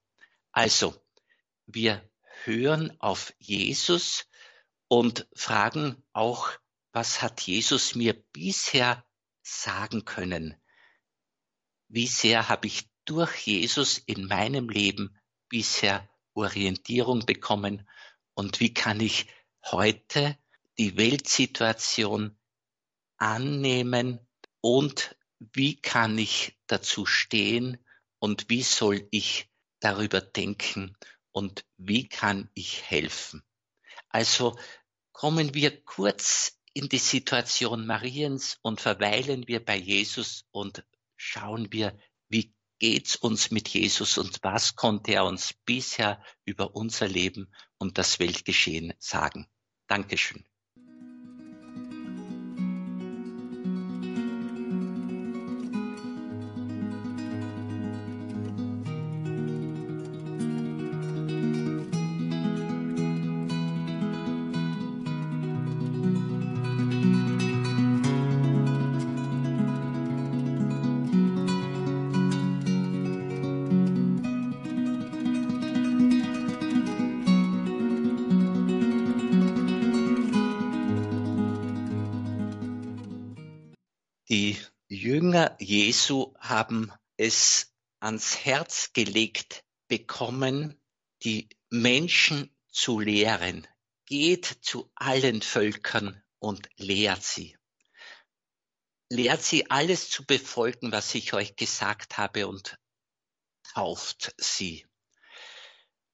Also, 0.52 0.96
wir 1.66 2.10
hören 2.44 3.00
auf 3.00 3.34
Jesus 3.38 4.26
und 4.88 5.28
fragen 5.36 6.04
auch, 6.14 6.50
was 6.92 7.22
hat 7.22 7.42
Jesus 7.42 7.96
mir 7.96 8.14
bisher 8.14 9.06
sagen 9.44 10.06
können? 10.06 10.56
Wie 11.88 12.08
sehr 12.08 12.50
habe 12.50 12.68
ich 12.68 12.90
durch 13.06 13.36
Jesus 13.48 13.98
in 13.98 14.28
meinem 14.28 14.70
Leben 14.70 15.18
bisher 15.50 16.08
Orientierung 16.34 17.26
bekommen 17.26 17.88
und 18.34 18.60
wie 18.60 18.74
kann 18.74 19.00
ich 19.00 19.28
heute 19.66 20.38
die 20.78 20.98
Weltsituation 20.98 22.38
annehmen 23.18 24.20
und 24.62 25.16
wie 25.40 25.80
kann 25.82 26.18
ich 26.18 26.58
dazu 26.68 27.06
stehen 27.06 27.78
und 28.20 28.50
wie 28.50 28.64
soll 28.64 29.08
ich 29.12 29.50
darüber 29.80 30.22
denken 30.22 30.96
und 31.32 31.66
wie 31.78 32.08
kann 32.08 32.50
ich 32.54 32.84
helfen. 32.84 33.44
Also 34.10 34.58
kommen 35.12 35.54
wir 35.54 35.84
kurz 35.84 36.60
in 36.74 36.90
die 36.90 36.98
Situation 36.98 37.86
Mariens 37.86 38.58
und 38.62 38.82
verweilen 38.82 39.48
wir 39.48 39.64
bei 39.64 39.76
Jesus 39.76 40.46
und 40.52 40.86
schauen 41.16 41.72
wir, 41.72 41.98
wie 42.30 42.54
geht's 42.80 43.16
uns 43.16 43.52
mit 43.52 43.70
Jesus 43.70 44.18
und 44.18 44.40
was 44.42 44.76
konnte 44.76 45.12
er 45.14 45.26
uns 45.26 45.54
bisher 45.66 46.24
über 46.46 46.76
unser 46.76 47.08
Leben 47.08 47.54
und 47.78 47.98
das 47.98 48.20
Weltgeschehen 48.20 48.94
sagen. 48.98 49.48
Dankeschön. 49.88 50.49
Die 84.32 84.60
Jünger 84.88 85.56
Jesu 85.60 86.36
haben 86.38 86.94
es 87.18 87.74
ans 88.00 88.38
Herz 88.46 88.94
gelegt 88.94 89.64
bekommen, 89.88 90.80
die 91.24 91.50
Menschen 91.72 92.56
zu 92.72 93.00
lehren. 93.00 93.68
Geht 94.06 94.46
zu 94.62 94.92
allen 94.94 95.42
Völkern 95.42 96.22
und 96.38 96.70
lehrt 96.78 97.24
sie. 97.24 97.58
Lehrt 99.10 99.42
sie 99.42 99.72
alles 99.72 100.12
zu 100.12 100.24
befolgen, 100.28 100.92
was 100.92 101.16
ich 101.16 101.34
euch 101.34 101.56
gesagt 101.56 102.20
habe 102.20 102.48
und 102.48 102.78
tauft 103.74 104.36
sie. 104.38 104.86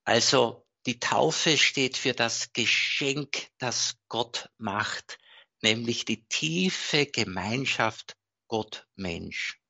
Also 0.04 0.66
die 0.86 1.00
Taufe 1.00 1.58
steht 1.58 1.98
für 1.98 2.14
das 2.14 2.54
Geschenk, 2.54 3.50
das 3.58 3.98
Gott 4.08 4.48
macht 4.56 5.18
nämlich 5.66 6.04
die 6.04 6.24
tiefe 6.28 7.06
Gemeinschaft 7.06 8.16
Gott-Mensch. 8.46 9.60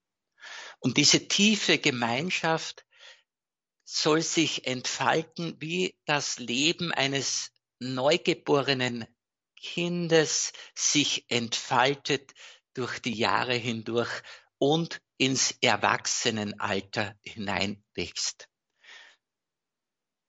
Und 0.78 0.98
diese 0.98 1.26
tiefe 1.26 1.78
Gemeinschaft 1.78 2.84
soll 3.84 4.20
sich 4.20 4.66
entfalten 4.66 5.56
wie 5.58 5.96
das 6.04 6.38
Leben 6.38 6.92
eines 6.92 7.50
neugeborenen 7.78 9.06
Kindes 9.58 10.52
sich 10.74 11.24
entfaltet 11.30 12.34
durch 12.74 12.98
die 12.98 13.14
Jahre 13.14 13.54
hindurch 13.54 14.22
und 14.58 15.00
ins 15.16 15.56
Erwachsenenalter 15.62 17.16
hineinwächst. 17.22 18.50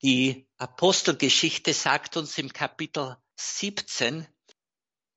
Die 0.02 0.48
Apostelgeschichte 0.58 1.74
sagt 1.74 2.16
uns 2.16 2.38
im 2.38 2.54
Kapitel 2.54 3.18
17, 3.36 4.26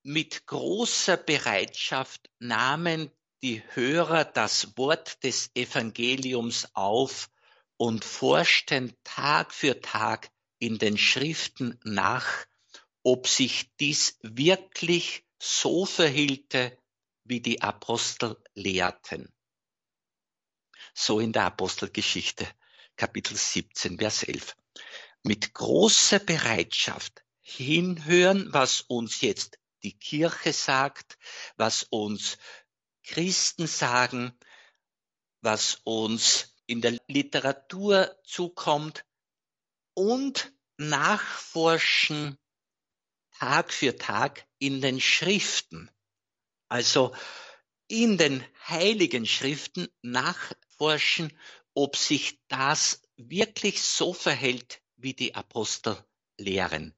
mit 0.03 0.47
großer 0.47 1.17
Bereitschaft 1.17 2.31
nahmen 2.39 3.11
die 3.43 3.63
Hörer 3.75 4.25
das 4.25 4.77
Wort 4.77 5.23
des 5.25 5.51
Evangeliums 5.55 6.75
auf 6.75 7.31
und 7.77 8.05
forschten 8.05 8.95
Tag 9.05 9.53
für 9.55 9.81
Tag 9.81 10.31
in 10.59 10.79
den 10.79 10.99
Schriften 10.99 11.79
nach, 11.85 12.47
ob 13.03 13.27
sich 13.29 13.75
dies 13.79 14.19
wirklich 14.23 15.25
so 15.39 15.87
verhielte, 15.87 16.77
wie 17.25 17.41
die 17.41 17.63
Apostel 17.63 18.37
lehrten. 18.55 19.33
So 20.93 21.21
in 21.21 21.33
der 21.33 21.45
Apostelgeschichte, 21.47 22.47
Kapitel 22.97 23.37
17, 23.37 23.99
Vers 23.99 24.23
11. 24.25 24.57
Mit 25.23 25.55
großer 25.55 26.19
Bereitschaft 26.19 27.23
hinhören, 27.41 28.53
was 28.53 28.83
uns 28.83 29.21
jetzt 29.21 29.60
die 29.83 29.99
Kirche 29.99 30.53
sagt, 30.53 31.19
was 31.57 31.85
uns 31.85 32.39
Christen 33.03 33.67
sagen, 33.67 34.33
was 35.41 35.81
uns 35.85 36.55
in 36.67 36.81
der 36.81 36.99
Literatur 37.09 38.17
zukommt 38.25 39.05
und 39.95 40.53
nachforschen 40.77 42.39
Tag 43.33 43.73
für 43.73 43.97
Tag 43.97 44.47
in 44.59 44.81
den 44.81 45.01
Schriften. 45.01 45.91
Also 46.69 47.15
in 47.89 48.19
den 48.19 48.45
heiligen 48.69 49.27
Schriften 49.27 49.89
nachforschen, 50.03 51.37
ob 51.75 51.97
sich 51.97 52.41
das 52.49 53.03
wirklich 53.17 53.83
so 53.83 54.13
verhält, 54.13 54.83
wie 54.97 55.15
die 55.15 55.35
Apostel 55.35 55.97
lehren. 56.37 56.95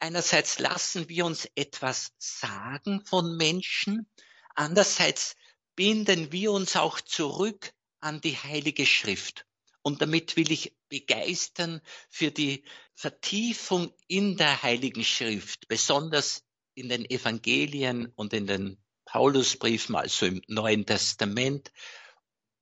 Einerseits 0.00 0.58
lassen 0.58 1.10
wir 1.10 1.26
uns 1.26 1.46
etwas 1.54 2.12
sagen 2.18 3.04
von 3.04 3.36
Menschen, 3.36 4.10
andererseits 4.54 5.36
binden 5.76 6.32
wir 6.32 6.52
uns 6.52 6.74
auch 6.76 7.02
zurück 7.02 7.72
an 8.00 8.22
die 8.22 8.36
Heilige 8.36 8.86
Schrift. 8.86 9.46
Und 9.82 10.00
damit 10.00 10.36
will 10.36 10.50
ich 10.50 10.74
begeistern 10.88 11.82
für 12.08 12.30
die 12.30 12.64
Vertiefung 12.94 13.92
in 14.08 14.38
der 14.38 14.62
Heiligen 14.62 15.04
Schrift, 15.04 15.68
besonders 15.68 16.44
in 16.74 16.88
den 16.88 17.08
Evangelien 17.08 18.10
und 18.16 18.32
in 18.32 18.46
den 18.46 18.82
Paulusbriefen, 19.04 19.96
also 19.96 20.26
im 20.26 20.40
Neuen 20.48 20.86
Testament 20.86 21.72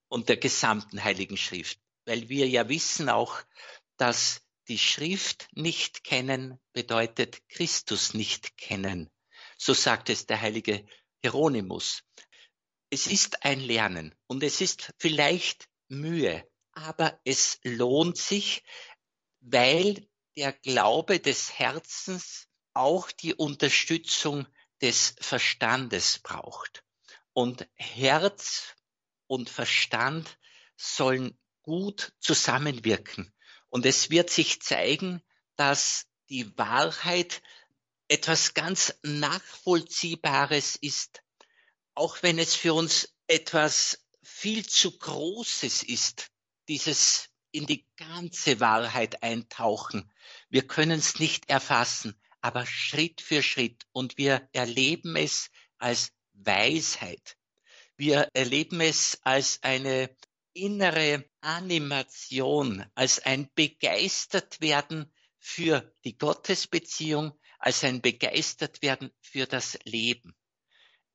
und 0.08 0.28
der 0.28 0.38
gesamten 0.38 1.02
Heiligen 1.04 1.36
Schrift. 1.36 1.78
Weil 2.04 2.28
wir 2.28 2.48
ja 2.48 2.68
wissen 2.68 3.08
auch, 3.08 3.42
dass 3.96 4.42
die 4.68 4.78
Schrift 4.78 5.48
nicht 5.52 6.04
kennen 6.04 6.60
bedeutet 6.72 7.48
Christus 7.48 8.14
nicht 8.14 8.56
kennen. 8.56 9.10
So 9.56 9.74
sagt 9.74 10.10
es 10.10 10.26
der 10.26 10.40
heilige 10.40 10.86
Hieronymus. 11.22 12.02
es 12.90 13.06
ist 13.06 13.44
ein 13.44 13.60
Lernen 13.60 14.14
und 14.26 14.42
es 14.42 14.60
ist 14.60 14.92
vielleicht 14.98 15.68
Mühe, 15.88 16.48
aber 16.72 17.20
es 17.24 17.58
lohnt 17.62 18.16
sich, 18.16 18.62
weil 19.40 20.08
der 20.36 20.52
Glaube 20.52 21.18
des 21.20 21.58
Herzens 21.58 22.46
auch 22.72 23.10
die 23.10 23.34
Unterstützung 23.34 24.46
des 24.80 25.16
Verstandes 25.20 26.20
braucht. 26.20 26.84
Und 27.32 27.68
Herz 27.74 28.74
und 29.26 29.50
Verstand 29.50 30.38
sollen 30.76 31.38
gut 31.62 32.12
zusammenwirken. 32.20 33.32
Und 33.70 33.86
es 33.86 34.10
wird 34.10 34.30
sich 34.30 34.60
zeigen, 34.62 35.22
dass 35.56 36.06
die 36.28 36.56
Wahrheit 36.56 37.42
etwas 38.08 38.54
ganz 38.54 38.94
Nachvollziehbares 39.02 40.76
ist, 40.76 41.22
auch 41.94 42.22
wenn 42.22 42.38
es 42.38 42.54
für 42.54 42.74
uns 42.74 43.14
etwas 43.26 44.06
viel 44.22 44.66
zu 44.66 44.96
Großes 44.98 45.82
ist, 45.82 46.30
dieses 46.68 47.28
in 47.50 47.66
die 47.66 47.86
ganze 47.96 48.60
Wahrheit 48.60 49.22
eintauchen. 49.22 50.10
Wir 50.48 50.66
können 50.66 50.98
es 50.98 51.18
nicht 51.18 51.48
erfassen, 51.48 52.14
aber 52.40 52.66
Schritt 52.66 53.20
für 53.20 53.42
Schritt 53.42 53.86
und 53.92 54.16
wir 54.16 54.48
erleben 54.52 55.16
es 55.16 55.50
als 55.78 56.12
Weisheit. 56.34 57.36
Wir 57.96 58.28
erleben 58.32 58.80
es 58.80 59.18
als 59.22 59.62
eine 59.62 60.14
innere 60.58 61.24
Animation, 61.40 62.84
als 62.94 63.20
ein 63.20 63.48
Begeistertwerden 63.54 65.12
für 65.38 65.94
die 66.04 66.18
Gottesbeziehung, 66.18 67.38
als 67.58 67.84
ein 67.84 68.00
Begeistertwerden 68.00 69.12
für 69.20 69.46
das 69.46 69.78
Leben, 69.84 70.36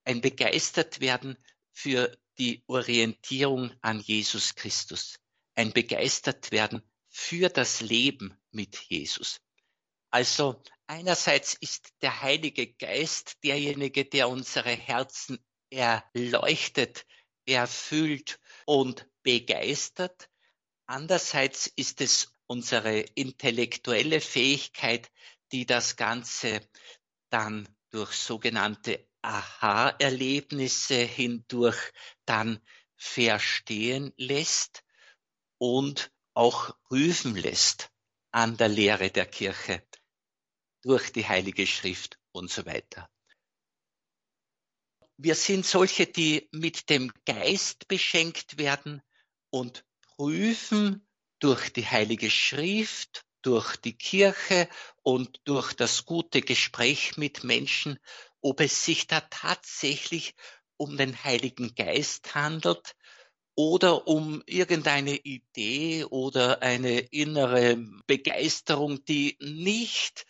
ein 0.06 0.22
Begeistertwerden 0.22 1.38
für 1.72 2.18
die 2.38 2.64
Orientierung 2.68 3.74
an 3.82 4.00
Jesus 4.00 4.56
Christus, 4.56 5.20
ein 5.56 5.72
Begeistertwerden 5.72 6.82
für 7.10 7.50
das 7.50 7.82
Leben 7.82 8.38
mit 8.52 8.78
Jesus. 8.90 9.40
Also 10.10 10.62
einerseits 10.88 11.56
ist 11.56 11.90
der 12.02 12.22
Heilige 12.22 12.74
Geist 12.74 13.44
derjenige, 13.44 14.06
der 14.06 14.30
unsere 14.30 14.72
Herzen 14.72 15.44
erleuchtet, 15.70 17.06
erfüllt 17.46 18.40
und 18.66 19.08
begeistert. 19.24 20.30
Andererseits 20.86 21.68
ist 21.68 22.02
es 22.02 22.34
unsere 22.48 23.00
intellektuelle 23.00 24.22
Fähigkeit, 24.22 25.10
die 25.52 25.66
das 25.66 25.96
Ganze 25.96 26.62
dann 27.30 27.68
durch 27.90 28.12
sogenannte 28.14 29.08
Aha-Erlebnisse 29.22 30.96
hindurch 30.96 31.92
dann 32.26 32.60
verstehen 32.96 34.14
lässt 34.18 34.84
und 35.58 36.12
auch 36.34 36.76
prüfen 36.84 37.36
lässt 37.36 37.92
an 38.32 38.58
der 38.58 38.68
Lehre 38.68 39.12
der 39.12 39.26
Kirche 39.26 39.86
durch 40.82 41.12
die 41.12 41.28
Heilige 41.28 41.66
Schrift 41.66 42.20
und 42.32 42.52
so 42.52 42.66
weiter. 42.66 43.10
Wir 45.18 45.36
sind 45.36 45.66
solche, 45.66 46.08
die 46.08 46.50
mit 46.52 46.90
dem 46.90 47.14
Geist 47.26 47.88
beschenkt 47.88 48.58
werden 48.58 49.02
und 49.54 49.86
prüfen 50.02 51.08
durch 51.38 51.72
die 51.72 51.86
Heilige 51.86 52.32
Schrift, 52.32 53.24
durch 53.44 53.76
die 53.76 53.96
Kirche 53.96 54.68
und 55.04 55.42
durch 55.44 55.74
das 55.74 56.06
gute 56.06 56.42
Gespräch 56.42 57.18
mit 57.18 57.44
Menschen, 57.44 58.00
ob 58.42 58.62
es 58.62 58.84
sich 58.84 59.06
da 59.06 59.22
tatsächlich 59.22 60.34
um 60.76 60.98
den 60.98 61.24
Heiligen 61.24 61.76
Geist 61.76 62.34
handelt 62.34 62.96
oder 63.54 64.08
um 64.08 64.42
irgendeine 64.48 65.18
Idee 65.18 66.06
oder 66.06 66.64
eine 66.64 67.00
innere 67.00 67.78
Begeisterung, 68.08 69.06
die 69.06 69.38
nicht 69.40 70.26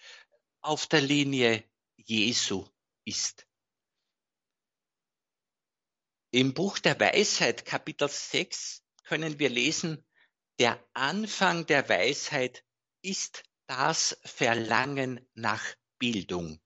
auf 0.60 0.86
der 0.88 1.02
Linie 1.02 1.64
Jesu 1.96 2.68
ist. 3.06 3.48
Im 6.32 6.54
Buch 6.54 6.80
der 6.80 7.00
Weisheit, 7.00 7.64
Kapitel 7.64 8.10
6, 8.10 8.83
können 9.14 9.38
wir 9.38 9.50
lesen, 9.50 10.04
der 10.58 10.84
Anfang 10.96 11.68
der 11.68 11.88
Weisheit 11.88 12.66
ist 13.04 13.44
das 13.68 14.18
Verlangen 14.24 15.24
nach 15.36 15.64
Bildung. 16.00 16.60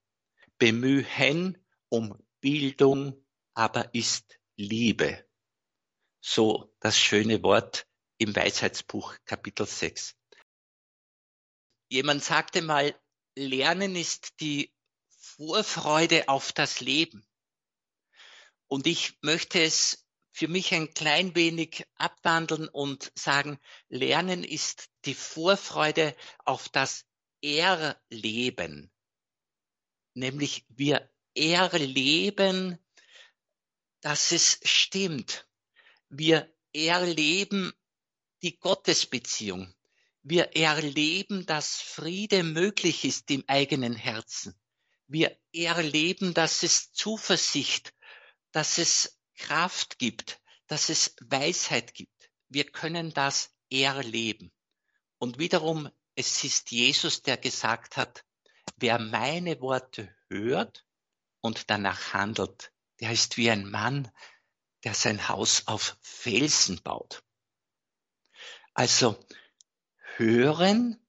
Bemühen 0.57 1.61
um 1.89 2.17
Bildung 2.39 3.21
aber 3.53 3.93
ist 3.93 4.39
Liebe. 4.55 5.27
So 6.21 6.73
das 6.79 6.97
schöne 6.97 7.43
Wort 7.43 7.85
im 8.17 8.33
Weisheitsbuch 8.33 9.13
Kapitel 9.25 9.65
6. 9.65 10.15
Jemand 11.89 12.23
sagte 12.23 12.61
mal, 12.61 12.97
Lernen 13.35 13.97
ist 13.97 14.39
die 14.39 14.73
Vorfreude 15.09 16.29
auf 16.29 16.53
das 16.53 16.79
Leben. 16.79 17.27
Und 18.67 18.87
ich 18.87 19.17
möchte 19.21 19.61
es 19.61 20.06
für 20.37 20.47
mich 20.47 20.71
ein 20.71 20.93
klein 20.93 21.33
wenig 21.33 21.83
abwandeln 21.95 22.67
und 22.67 23.11
sagen, 23.15 23.57
Lernen 23.89 24.43
ist 24.43 24.91
die 25.05 25.15
Vorfreude 25.15 26.15
auf 26.45 26.69
das 26.69 27.05
Erleben. 27.41 28.91
Nämlich 30.13 30.63
wir 30.69 31.09
erleben, 31.33 32.77
dass 34.01 34.31
es 34.31 34.59
stimmt. 34.61 35.47
Wir 36.09 36.53
erleben 36.71 37.73
die 38.43 38.59
Gottesbeziehung. 38.59 39.73
Wir 40.21 40.55
erleben, 40.55 41.47
dass 41.47 41.81
Friede 41.81 42.43
möglich 42.43 43.05
ist 43.05 43.31
im 43.31 43.43
eigenen 43.47 43.95
Herzen. 43.95 44.53
Wir 45.07 45.35
erleben, 45.51 46.35
dass 46.35 46.61
es 46.61 46.91
Zuversicht, 46.91 47.95
dass 48.51 48.77
es 48.77 49.16
Kraft 49.37 49.99
gibt, 49.99 50.41
dass 50.67 50.89
es 50.89 51.15
Weisheit 51.21 51.93
gibt. 51.93 52.29
Wir 52.49 52.65
können 52.65 53.13
das 53.13 53.55
erleben. 53.69 54.51
Und 55.17 55.39
wiederum, 55.39 55.89
es 56.15 56.43
ist 56.43 56.71
Jesus, 56.71 57.21
der 57.21 57.37
gesagt 57.37 57.97
hat, 57.97 58.25
wer 58.77 58.99
meine 58.99 59.61
Worte 59.61 60.13
hört 60.29 60.85
und 61.41 61.69
danach 61.69 62.13
handelt, 62.13 62.71
der 62.99 63.11
ist 63.11 63.37
wie 63.37 63.49
ein 63.49 63.69
Mann, 63.69 64.11
der 64.83 64.93
sein 64.93 65.29
Haus 65.29 65.67
auf 65.67 65.97
Felsen 66.01 66.81
baut. 66.83 67.23
Also 68.73 69.19
hören 70.15 70.99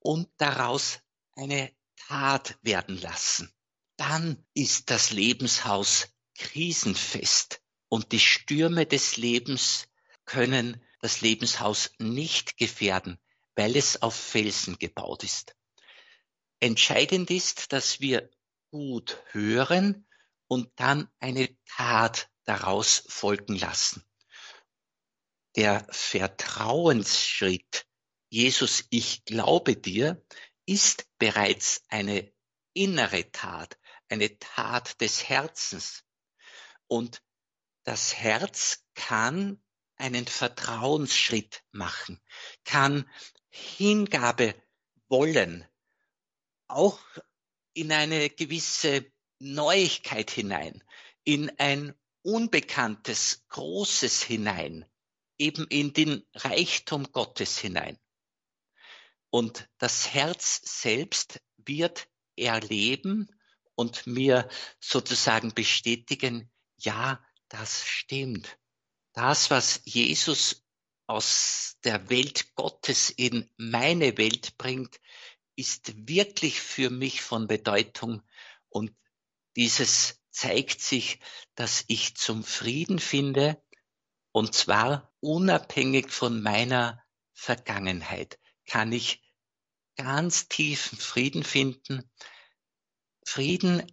und 0.00 0.28
daraus 0.36 1.00
eine 1.34 1.74
Tat 1.96 2.58
werden 2.62 3.00
lassen. 3.00 3.52
Dann 3.96 4.44
ist 4.54 4.90
das 4.90 5.10
Lebenshaus 5.10 6.08
krisenfest 6.36 7.60
und 7.88 8.12
die 8.12 8.20
Stürme 8.20 8.86
des 8.86 9.16
Lebens 9.16 9.88
können 10.24 10.82
das 11.00 11.20
Lebenshaus 11.20 11.92
nicht 11.98 12.56
gefährden, 12.56 13.18
weil 13.54 13.76
es 13.76 14.02
auf 14.02 14.14
Felsen 14.14 14.78
gebaut 14.78 15.24
ist. 15.24 15.54
Entscheidend 16.60 17.30
ist, 17.30 17.72
dass 17.72 18.00
wir 18.00 18.30
gut 18.70 19.22
hören 19.30 20.06
und 20.48 20.70
dann 20.76 21.08
eine 21.20 21.56
Tat 21.64 22.28
daraus 22.44 23.04
folgen 23.08 23.56
lassen. 23.56 24.04
Der 25.54 25.86
Vertrauensschritt 25.90 27.86
Jesus, 28.28 28.84
ich 28.90 29.24
glaube 29.24 29.76
dir, 29.76 30.22
ist 30.66 31.06
bereits 31.18 31.82
eine 31.88 32.32
innere 32.74 33.30
Tat, 33.30 33.78
eine 34.08 34.38
Tat 34.38 35.00
des 35.00 35.28
Herzens. 35.28 36.04
Und 36.88 37.22
das 37.84 38.14
Herz 38.14 38.84
kann 38.94 39.62
einen 39.96 40.26
Vertrauensschritt 40.26 41.62
machen, 41.72 42.20
kann 42.64 43.08
Hingabe 43.48 44.54
wollen, 45.08 45.66
auch 46.68 47.00
in 47.72 47.92
eine 47.92 48.30
gewisse 48.30 49.10
Neuigkeit 49.38 50.30
hinein, 50.30 50.82
in 51.24 51.50
ein 51.58 51.94
Unbekanntes, 52.22 53.44
Großes 53.48 54.22
hinein, 54.22 54.84
eben 55.38 55.66
in 55.68 55.92
den 55.92 56.26
Reichtum 56.34 57.12
Gottes 57.12 57.58
hinein. 57.58 57.98
Und 59.30 59.68
das 59.78 60.12
Herz 60.12 60.60
selbst 60.80 61.40
wird 61.56 62.08
erleben 62.36 63.28
und 63.74 64.06
mir 64.06 64.48
sozusagen 64.80 65.54
bestätigen, 65.54 66.50
ja, 66.76 67.24
das 67.48 67.84
stimmt. 67.84 68.58
Das, 69.12 69.50
was 69.50 69.80
Jesus 69.84 70.64
aus 71.06 71.76
der 71.84 72.10
Welt 72.10 72.54
Gottes 72.54 73.10
in 73.10 73.50
meine 73.56 74.18
Welt 74.18 74.58
bringt, 74.58 75.00
ist 75.54 76.08
wirklich 76.08 76.60
für 76.60 76.90
mich 76.90 77.22
von 77.22 77.46
Bedeutung 77.46 78.22
und 78.68 78.94
dieses 79.56 80.20
zeigt 80.30 80.82
sich, 80.82 81.18
dass 81.54 81.84
ich 81.88 82.14
zum 82.16 82.44
Frieden 82.44 82.98
finde, 82.98 83.62
und 84.32 84.54
zwar 84.54 85.14
unabhängig 85.20 86.12
von 86.12 86.42
meiner 86.42 87.02
Vergangenheit, 87.32 88.38
kann 88.66 88.92
ich 88.92 89.22
ganz 89.96 90.48
tiefen 90.48 90.98
Frieden 90.98 91.42
finden. 91.42 92.10
Frieden 93.24 93.90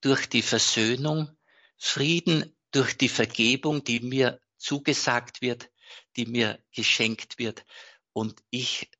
durch 0.00 0.28
die 0.28 0.42
Versöhnung, 0.42 1.35
Frieden 1.76 2.56
durch 2.70 2.96
die 2.96 3.08
Vergebung, 3.08 3.84
die 3.84 4.00
mir 4.00 4.40
zugesagt 4.56 5.40
wird, 5.40 5.70
die 6.16 6.26
mir 6.26 6.62
geschenkt 6.72 7.38
wird. 7.38 7.64
Und 8.12 8.42
ich 8.50 8.90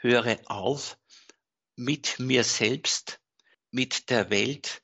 höre 0.00 0.38
auf, 0.46 0.98
mit 1.76 2.18
mir 2.18 2.44
selbst, 2.44 3.20
mit 3.70 4.10
der 4.10 4.30
Welt 4.30 4.82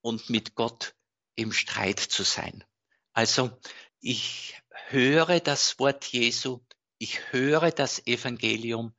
und 0.00 0.30
mit 0.30 0.54
Gott 0.54 0.94
im 1.34 1.52
Streit 1.52 2.00
zu 2.00 2.22
sein. 2.22 2.64
Also 3.12 3.58
ich 4.00 4.60
höre 4.88 5.40
das 5.40 5.78
Wort 5.78 6.06
Jesu, 6.06 6.64
ich 6.98 7.32
höre 7.32 7.70
das 7.70 8.06
Evangelium, 8.06 8.94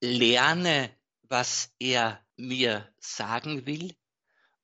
lerne, 0.00 0.96
was 1.22 1.74
er 1.78 2.24
mir 2.36 2.92
sagen 3.00 3.66
will 3.66 3.94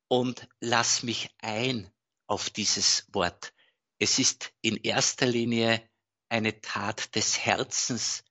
und 0.07 0.47
lass 0.59 1.03
mich 1.03 1.29
ein 1.41 1.91
auf 2.27 2.49
dieses 2.49 3.07
Wort. 3.13 3.53
Es 3.99 4.19
ist 4.19 4.53
in 4.61 4.77
erster 4.77 5.25
Linie 5.25 5.87
eine 6.29 6.59
Tat 6.61 7.15
des 7.15 7.39
Herzens, 7.39 8.23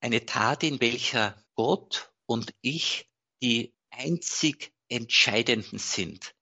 eine 0.00 0.26
Tat, 0.26 0.62
in 0.62 0.80
welcher 0.80 1.42
Gott 1.54 2.12
und 2.26 2.54
ich 2.60 3.10
die 3.42 3.74
einzig 3.90 4.72
Entscheidenden 4.88 5.78
sind. 5.78 6.34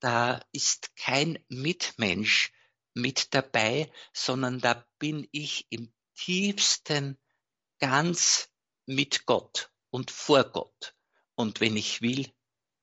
Da 0.00 0.42
ist 0.52 0.96
kein 0.96 1.38
Mitmensch 1.48 2.52
mit 2.94 3.34
dabei, 3.34 3.92
sondern 4.12 4.60
da 4.60 4.86
bin 4.98 5.28
ich 5.30 5.66
im 5.70 5.92
tiefsten 6.14 7.18
ganz 7.78 8.50
mit 8.86 9.26
Gott 9.26 9.70
und 9.90 10.10
vor 10.10 10.44
Gott. 10.44 10.94
Und 11.34 11.60
wenn 11.60 11.76
ich 11.76 12.02
will, 12.02 12.32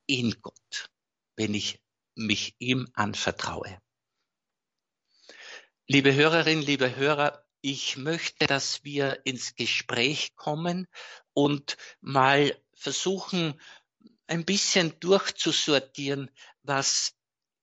in 0.06 0.41
Gott, 0.41 0.89
wenn 1.36 1.53
ich 1.53 1.82
mich 2.17 2.56
ihm 2.60 2.88
anvertraue. 2.93 3.80
Liebe 5.88 6.13
Hörerinnen, 6.13 6.63
liebe 6.63 6.95
Hörer, 6.95 7.45
ich 7.62 7.97
möchte, 7.97 8.45
dass 8.45 8.84
wir 8.84 9.21
ins 9.25 9.56
Gespräch 9.56 10.36
kommen 10.36 10.88
und 11.34 11.77
mal 12.01 12.58
versuchen, 12.73 13.60
ein 14.27 14.45
bisschen 14.45 14.99
durchzusortieren, 14.99 16.30
was 16.63 17.13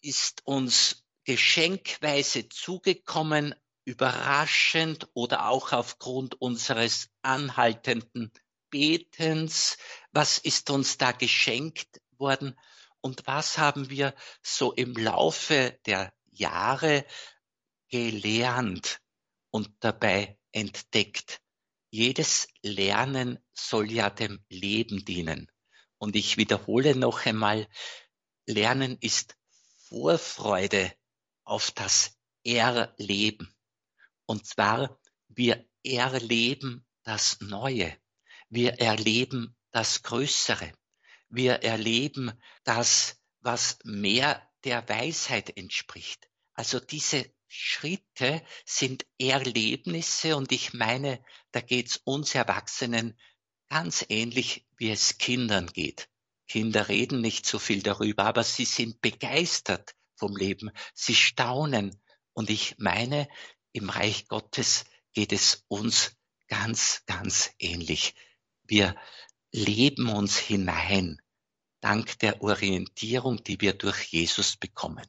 ist 0.00 0.46
uns 0.46 1.04
geschenkweise 1.24 2.48
zugekommen, 2.48 3.54
überraschend 3.84 5.08
oder 5.12 5.48
auch 5.48 5.72
aufgrund 5.72 6.40
unseres 6.40 7.10
anhaltenden 7.22 8.32
Betens, 8.70 9.76
was 10.12 10.38
ist 10.38 10.70
uns 10.70 10.96
da 10.96 11.12
geschenkt 11.12 12.00
worden 12.16 12.58
und 13.04 13.26
was 13.26 13.58
haben 13.58 13.90
wir 13.90 14.14
so 14.42 14.72
im 14.72 14.94
Laufe 14.94 15.78
der 15.84 16.14
Jahre 16.30 17.04
gelernt 17.90 19.02
und 19.50 19.70
dabei 19.80 20.38
entdeckt. 20.52 21.42
Jedes 21.90 22.48
Lernen 22.62 23.38
soll 23.52 23.92
ja 23.92 24.08
dem 24.08 24.42
Leben 24.48 25.04
dienen. 25.04 25.52
Und 25.98 26.16
ich 26.16 26.38
wiederhole 26.38 26.96
noch 26.96 27.26
einmal, 27.26 27.68
Lernen 28.46 28.96
ist 29.00 29.36
Vorfreude 29.76 30.90
auf 31.44 31.72
das 31.72 32.16
Erleben. 32.42 33.54
Und 34.24 34.46
zwar, 34.46 34.98
wir 35.28 35.68
erleben 35.82 36.86
das 37.02 37.38
Neue. 37.42 37.94
Wir 38.48 38.80
erleben 38.80 39.54
das 39.72 40.02
Größere. 40.02 40.72
Wir 41.34 41.64
erleben 41.64 42.30
das, 42.62 43.20
was 43.40 43.78
mehr 43.82 44.40
der 44.62 44.88
Weisheit 44.88 45.56
entspricht. 45.56 46.28
Also 46.54 46.78
diese 46.78 47.28
Schritte 47.48 48.40
sind 48.64 49.04
Erlebnisse 49.18 50.36
und 50.36 50.52
ich 50.52 50.74
meine, 50.74 51.20
da 51.50 51.60
geht's 51.60 51.96
uns 52.04 52.36
Erwachsenen 52.36 53.18
ganz 53.68 54.06
ähnlich, 54.08 54.64
wie 54.76 54.90
es 54.90 55.18
Kindern 55.18 55.66
geht. 55.66 56.08
Kinder 56.46 56.88
reden 56.88 57.20
nicht 57.20 57.46
so 57.46 57.58
viel 57.58 57.82
darüber, 57.82 58.26
aber 58.26 58.44
sie 58.44 58.64
sind 58.64 59.00
begeistert 59.00 59.96
vom 60.14 60.36
Leben. 60.36 60.70
Sie 60.94 61.16
staunen. 61.16 62.00
Und 62.32 62.48
ich 62.48 62.76
meine, 62.78 63.26
im 63.72 63.90
Reich 63.90 64.28
Gottes 64.28 64.84
geht 65.12 65.32
es 65.32 65.64
uns 65.66 66.16
ganz, 66.46 67.02
ganz 67.06 67.50
ähnlich. 67.58 68.14
Wir 68.62 68.94
leben 69.50 70.08
uns 70.08 70.36
hinein, 70.36 71.20
dank 71.84 72.18
der 72.20 72.40
Orientierung, 72.40 73.44
die 73.44 73.60
wir 73.60 73.74
durch 73.74 74.04
Jesus 74.04 74.56
bekommen. 74.56 75.06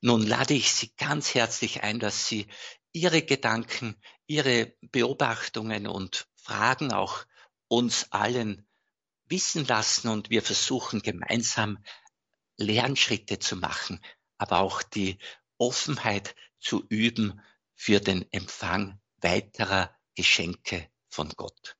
Nun 0.00 0.26
lade 0.26 0.54
ich 0.54 0.72
Sie 0.72 0.90
ganz 0.96 1.34
herzlich 1.34 1.82
ein, 1.82 2.00
dass 2.00 2.26
Sie 2.26 2.46
Ihre 2.92 3.20
Gedanken, 3.20 4.00
Ihre 4.26 4.72
Beobachtungen 4.80 5.86
und 5.86 6.26
Fragen 6.34 6.94
auch 6.94 7.26
uns 7.68 8.10
allen 8.10 8.66
wissen 9.26 9.66
lassen 9.66 10.08
und 10.08 10.30
wir 10.30 10.42
versuchen 10.42 11.02
gemeinsam 11.02 11.78
Lernschritte 12.56 13.38
zu 13.38 13.56
machen, 13.56 14.00
aber 14.38 14.60
auch 14.60 14.82
die 14.82 15.18
Offenheit 15.58 16.34
zu 16.58 16.86
üben 16.88 17.40
für 17.74 18.00
den 18.00 18.26
Empfang 18.32 18.98
weiterer 19.18 19.94
Geschenke 20.14 20.88
von 21.08 21.28
Gott. 21.36 21.76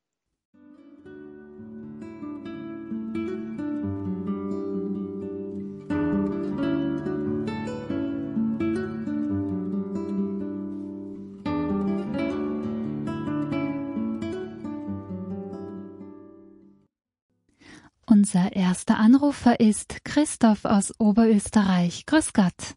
Unser 18.34 18.56
erster 18.56 18.98
Anrufer 18.98 19.60
ist 19.60 20.06
Christoph 20.06 20.64
aus 20.64 20.98
Oberösterreich. 20.98 22.06
Grüß 22.06 22.32
Gott. 22.32 22.76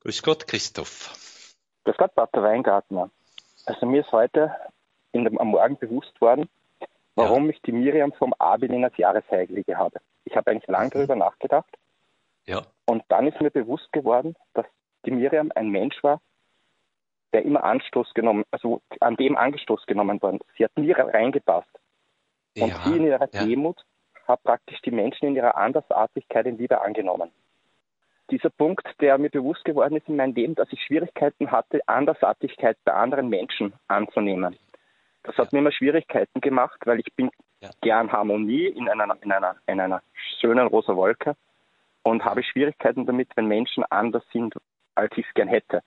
Grüß 0.00 0.22
Gott, 0.22 0.46
Christoph. 0.46 1.54
Grüß 1.84 1.96
Gott, 1.96 2.14
Pater 2.14 2.42
Weingartner. 2.42 3.10
Also 3.64 3.86
mir 3.86 4.02
ist 4.02 4.12
heute 4.12 4.54
dem, 5.14 5.38
am 5.38 5.48
Morgen 5.48 5.78
bewusst 5.78 6.20
worden, 6.20 6.46
warum 7.14 7.44
ja. 7.44 7.52
ich 7.52 7.62
die 7.62 7.72
Miriam 7.72 8.12
vom 8.12 8.34
Abelin 8.34 8.84
als 8.84 8.98
Jahresheilige 8.98 9.78
habe. 9.78 9.98
Ich 10.24 10.36
habe 10.36 10.50
eigentlich 10.50 10.68
lange 10.68 10.88
mhm. 10.88 10.90
darüber 10.90 11.16
nachgedacht. 11.16 11.78
Ja. 12.44 12.66
Und 12.84 13.04
dann 13.08 13.28
ist 13.28 13.40
mir 13.40 13.50
bewusst 13.50 13.90
geworden, 13.92 14.36
dass 14.52 14.66
die 15.06 15.10
Miriam 15.10 15.50
ein 15.54 15.70
Mensch 15.70 16.04
war, 16.04 16.20
der 17.32 17.46
immer 17.46 17.64
Anstoß 17.64 18.12
genommen, 18.12 18.44
also 18.50 18.82
an 19.00 19.16
dem 19.16 19.38
Angestoß 19.38 19.86
genommen 19.86 20.20
worden. 20.20 20.40
Sie 20.58 20.64
hat 20.64 20.76
nie 20.76 20.92
reingepasst. 20.92 21.70
Und 22.58 22.68
ja, 22.68 22.80
sie 22.84 22.96
in 22.96 23.06
ihrer 23.06 23.28
ja. 23.32 23.44
Demut 23.46 23.86
hat 24.28 24.42
praktisch 24.44 24.80
die 24.82 24.90
Menschen 24.90 25.28
in 25.28 25.36
ihrer 25.36 25.56
Andersartigkeit 25.56 26.46
in 26.46 26.58
Liebe 26.58 26.80
angenommen. 26.80 27.30
Dieser 28.30 28.50
Punkt, 28.50 28.86
der 29.00 29.16
mir 29.16 29.30
bewusst 29.30 29.64
geworden 29.64 29.96
ist 29.96 30.08
in 30.08 30.16
meinem 30.16 30.34
Leben, 30.34 30.54
dass 30.54 30.70
ich 30.70 30.82
Schwierigkeiten 30.82 31.50
hatte, 31.50 31.80
Andersartigkeit 31.86 32.76
bei 32.84 32.92
anderen 32.92 33.30
Menschen 33.30 33.72
anzunehmen. 33.88 34.56
Das 35.22 35.36
hat 35.38 35.52
mir 35.52 35.60
immer 35.60 35.72
Schwierigkeiten 35.72 36.40
gemacht, 36.42 36.78
weil 36.84 37.00
ich 37.00 37.12
bin 37.14 37.30
ja. 37.60 37.70
gern 37.80 38.12
Harmonie 38.12 38.66
in 38.66 38.88
einer, 38.88 39.16
in, 39.22 39.32
einer, 39.32 39.56
in 39.66 39.80
einer 39.80 40.02
schönen 40.40 40.66
rosa 40.66 40.94
Wolke 40.94 41.34
und 42.02 42.24
habe 42.24 42.42
Schwierigkeiten 42.42 43.06
damit, 43.06 43.30
wenn 43.34 43.46
Menschen 43.46 43.84
anders 43.84 44.24
sind, 44.32 44.54
als 44.94 45.10
ich 45.16 45.26
es 45.26 45.34
gern 45.34 45.48
hätte. 45.48 45.82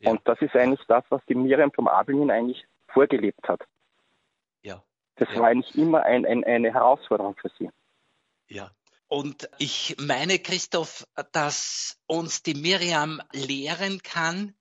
Ja. 0.00 0.10
Und 0.10 0.20
das 0.24 0.40
ist 0.42 0.54
eigentlich 0.54 0.84
das, 0.88 1.04
was 1.08 1.24
die 1.26 1.34
Miriam 1.34 1.72
vom 1.72 1.88
Abelin 1.88 2.30
eigentlich 2.30 2.66
vorgelebt 2.88 3.48
hat. 3.48 3.62
Das 5.16 5.28
ja. 5.30 5.40
war 5.40 5.48
eigentlich 5.48 5.74
immer 5.76 6.02
ein, 6.04 6.24
ein, 6.24 6.44
eine 6.44 6.72
Herausforderung 6.72 7.36
für 7.40 7.50
sie. 7.58 7.70
Ja. 8.48 8.70
Und 9.08 9.48
ich 9.58 9.96
meine, 9.98 10.38
Christoph, 10.38 11.06
dass 11.32 11.98
uns 12.06 12.42
die 12.42 12.54
Miriam 12.54 13.22
lehren 13.32 14.02
kann, 14.02 14.54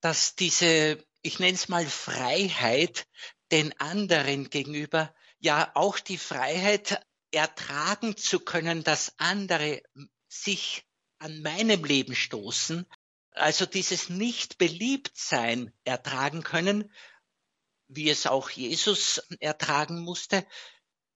dass 0.00 0.34
diese, 0.34 1.04
ich 1.22 1.38
nenne 1.38 1.54
es 1.54 1.68
mal 1.68 1.84
Freiheit 1.84 3.06
den 3.50 3.78
anderen 3.78 4.48
gegenüber, 4.48 5.14
ja 5.38 5.70
auch 5.74 5.98
die 5.98 6.18
Freiheit 6.18 7.04
ertragen 7.30 8.16
zu 8.16 8.40
können, 8.40 8.84
dass 8.84 9.14
andere 9.18 9.82
sich 10.28 10.86
an 11.18 11.42
meinem 11.42 11.84
Leben 11.84 12.14
stoßen, 12.14 12.86
also 13.32 13.66
dieses 13.66 14.08
nicht 14.08 14.58
beliebt 14.58 15.12
sein 15.14 15.72
ertragen 15.84 16.42
können, 16.42 16.90
wie 17.94 18.10
es 18.10 18.26
auch 18.26 18.50
Jesus 18.50 19.22
ertragen 19.40 20.00
musste, 20.00 20.46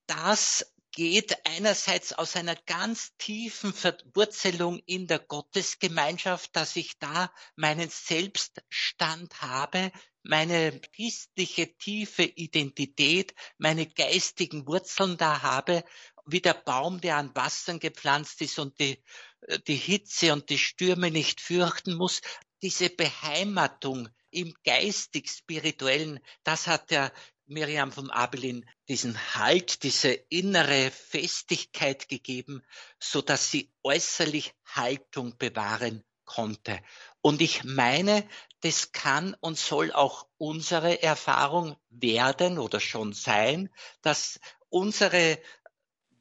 das 0.06 0.72
geht 0.96 1.36
einerseits 1.46 2.14
aus 2.14 2.36
einer 2.36 2.56
ganz 2.56 3.14
tiefen 3.18 3.74
Verwurzelung 3.74 4.80
in 4.86 5.06
der 5.06 5.18
Gottesgemeinschaft, 5.18 6.56
dass 6.56 6.74
ich 6.74 6.98
da 6.98 7.30
meinen 7.54 7.90
Selbststand 7.90 9.42
habe, 9.42 9.92
meine 10.22 10.80
christliche 10.94 11.76
tiefe 11.76 12.22
Identität, 12.22 13.34
meine 13.58 13.86
geistigen 13.86 14.66
Wurzeln 14.66 15.18
da 15.18 15.42
habe, 15.42 15.84
wie 16.24 16.40
der 16.40 16.54
Baum, 16.54 17.00
der 17.00 17.16
an 17.16 17.34
Wassern 17.34 17.78
gepflanzt 17.78 18.40
ist 18.40 18.58
und 18.58 18.80
die, 18.80 19.02
äh, 19.42 19.58
die 19.66 19.76
Hitze 19.76 20.32
und 20.32 20.48
die 20.48 20.58
Stürme 20.58 21.10
nicht 21.10 21.42
fürchten 21.42 21.94
muss. 21.94 22.22
Diese 22.62 22.88
Beheimatung 22.88 24.08
im 24.36 24.54
geistig-spirituellen, 24.64 26.20
das 26.44 26.66
hat 26.66 26.90
der 26.90 27.10
Miriam 27.46 27.90
von 27.90 28.10
Abelin 28.10 28.68
diesen 28.86 29.16
Halt, 29.34 29.82
diese 29.82 30.12
innere 30.12 30.90
Festigkeit 30.90 32.08
gegeben, 32.08 32.62
so 33.00 33.22
dass 33.22 33.50
sie 33.50 33.72
äußerlich 33.82 34.52
Haltung 34.66 35.38
bewahren 35.38 36.04
konnte. 36.26 36.80
Und 37.22 37.40
ich 37.40 37.64
meine, 37.64 38.28
das 38.60 38.92
kann 38.92 39.34
und 39.40 39.56
soll 39.56 39.90
auch 39.92 40.26
unsere 40.36 41.02
Erfahrung 41.02 41.76
werden 41.88 42.58
oder 42.58 42.80
schon 42.80 43.14
sein, 43.14 43.70
dass 44.02 44.38
unsere 44.68 45.38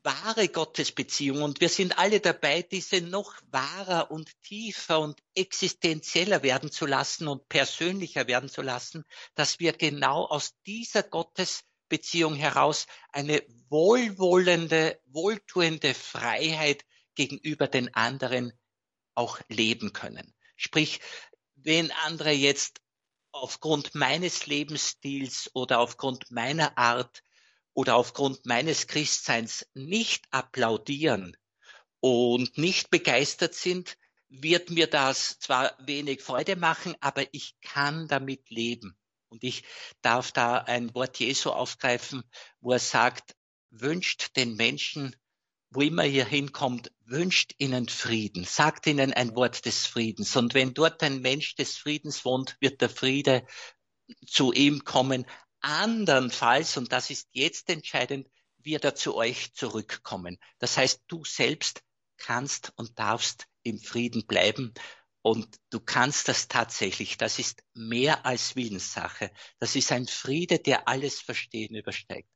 wahre 0.05 0.47
Gottesbeziehung 0.47 1.41
und 1.41 1.61
wir 1.61 1.69
sind 1.69 1.97
alle 1.97 2.19
dabei, 2.19 2.61
diese 2.61 3.01
noch 3.01 3.33
wahrer 3.49 4.11
und 4.11 4.29
tiefer 4.43 4.99
und 4.99 5.19
existenzieller 5.33 6.43
werden 6.43 6.71
zu 6.71 6.85
lassen 6.85 7.27
und 7.27 7.49
persönlicher 7.49 8.27
werden 8.27 8.47
zu 8.47 8.61
lassen, 8.61 9.03
dass 9.33 9.59
wir 9.59 9.73
genau 9.73 10.25
aus 10.25 10.53
dieser 10.67 11.01
Gottesbeziehung 11.01 12.35
heraus 12.35 12.85
eine 13.11 13.43
wohlwollende, 13.69 15.01
wohltuende 15.07 15.95
Freiheit 15.95 16.85
gegenüber 17.15 17.67
den 17.67 17.93
anderen 17.95 18.53
auch 19.15 19.39
leben 19.49 19.91
können. 19.91 20.35
Sprich, 20.55 20.99
wenn 21.55 21.91
andere 22.05 22.31
jetzt 22.31 22.79
aufgrund 23.31 23.95
meines 23.95 24.45
Lebensstils 24.45 25.49
oder 25.53 25.79
aufgrund 25.79 26.29
meiner 26.29 26.77
Art 26.77 27.23
oder 27.75 27.95
aufgrund 27.95 28.45
meines 28.45 28.87
Christseins 28.87 29.67
nicht 29.75 30.25
applaudieren 30.31 31.37
und 31.99 32.57
nicht 32.57 32.89
begeistert 32.89 33.53
sind, 33.53 33.97
wird 34.29 34.71
mir 34.71 34.87
das 34.87 35.37
zwar 35.39 35.75
wenig 35.79 36.21
Freude 36.21 36.55
machen, 36.55 36.95
aber 37.01 37.23
ich 37.33 37.55
kann 37.61 38.07
damit 38.07 38.49
leben. 38.49 38.97
Und 39.27 39.43
ich 39.43 39.63
darf 40.01 40.31
da 40.31 40.57
ein 40.57 40.95
Wort 40.95 41.19
Jesu 41.19 41.51
aufgreifen, 41.51 42.23
wo 42.61 42.71
er 42.71 42.79
sagt, 42.79 43.35
wünscht 43.69 44.35
den 44.37 44.55
Menschen, 44.55 45.15
wo 45.69 45.81
immer 45.81 46.05
ihr 46.05 46.25
hinkommt, 46.25 46.91
wünscht 47.03 47.53
ihnen 47.57 47.89
Frieden, 47.89 48.45
sagt 48.45 48.87
ihnen 48.87 49.11
ein 49.13 49.35
Wort 49.35 49.65
des 49.65 49.85
Friedens. 49.85 50.35
Und 50.37 50.53
wenn 50.53 50.73
dort 50.73 51.03
ein 51.03 51.19
Mensch 51.19 51.55
des 51.55 51.75
Friedens 51.75 52.23
wohnt, 52.23 52.55
wird 52.61 52.79
der 52.79 52.89
Friede 52.89 53.45
zu 54.25 54.53
ihm 54.53 54.85
kommen, 54.85 55.25
Andernfalls, 55.65 56.77
und 56.77 56.91
das 56.91 57.09
ist 57.09 57.27
jetzt 57.31 57.69
entscheidend, 57.71 58.29
wird 58.59 58.85
er 58.85 58.93
zu 58.93 59.15
euch 59.15 59.51
zurückkommen. 59.55 60.37
Das 60.59 60.77
heißt, 60.77 61.01
du 61.07 61.25
selbst 61.25 61.81
kannst 62.17 62.71
und 62.75 62.99
darfst 62.99 63.47
im 63.63 63.79
Frieden 63.79 64.27
bleiben 64.27 64.75
und 65.23 65.55
du 65.71 65.79
kannst 65.79 66.27
das 66.27 66.47
tatsächlich. 66.47 67.17
Das 67.17 67.39
ist 67.39 67.63
mehr 67.73 68.27
als 68.27 68.55
Willenssache. 68.55 69.31
Das 69.57 69.75
ist 69.75 69.91
ein 69.91 70.05
Friede, 70.05 70.59
der 70.59 70.87
alles 70.87 71.19
Verstehen 71.19 71.73
übersteigt. 71.73 72.29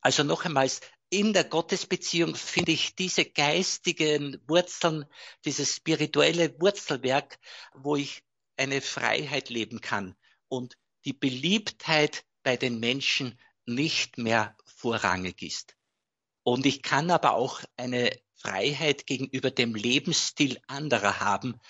Also 0.00 0.22
noch 0.22 0.44
einmal, 0.44 0.70
in 1.10 1.32
der 1.32 1.42
Gottesbeziehung 1.42 2.36
finde 2.36 2.70
ich 2.70 2.94
diese 2.94 3.24
geistigen 3.24 4.40
Wurzeln, 4.46 5.04
dieses 5.44 5.74
spirituelle 5.74 6.60
Wurzelwerk, 6.60 7.40
wo 7.74 7.96
ich 7.96 8.22
eine 8.56 8.80
Freiheit 8.82 9.48
leben 9.48 9.80
kann 9.80 10.14
und 10.46 10.76
die 11.04 11.12
Beliebtheit 11.12 12.24
bei 12.42 12.56
den 12.56 12.80
Menschen 12.80 13.38
nicht 13.66 14.18
mehr 14.18 14.56
vorrangig 14.64 15.42
ist. 15.42 15.76
Und 16.42 16.64
ich 16.64 16.82
kann 16.82 17.10
aber 17.10 17.34
auch 17.34 17.60
eine 17.76 18.10
Freiheit 18.36 19.06
gegenüber 19.06 19.50
dem 19.50 19.74
Lebensstil 19.74 20.58
anderer 20.66 21.20
haben, 21.20 21.60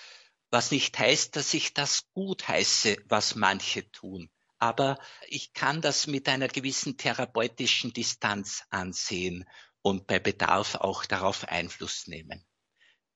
was 0.51 0.71
nicht 0.71 0.99
heißt, 0.99 1.37
dass 1.37 1.53
ich 1.55 1.75
das 1.75 2.09
gut 2.13 2.47
heiße, 2.47 2.97
was 3.07 3.35
manche 3.35 3.91
tun. 3.91 4.31
Aber 4.59 4.99
ich 5.27 5.53
kann 5.53 5.81
das 5.81 6.07
mit 6.07 6.29
einer 6.29 6.49
gewissen 6.49 6.97
therapeutischen 6.97 7.93
Distanz 7.93 8.65
ansehen 8.71 9.49
und 9.83 10.07
bei 10.07 10.19
Bedarf 10.19 10.77
auch 10.77 11.05
darauf 11.07 11.45
Einfluss 11.49 12.07
nehmen. 12.07 12.45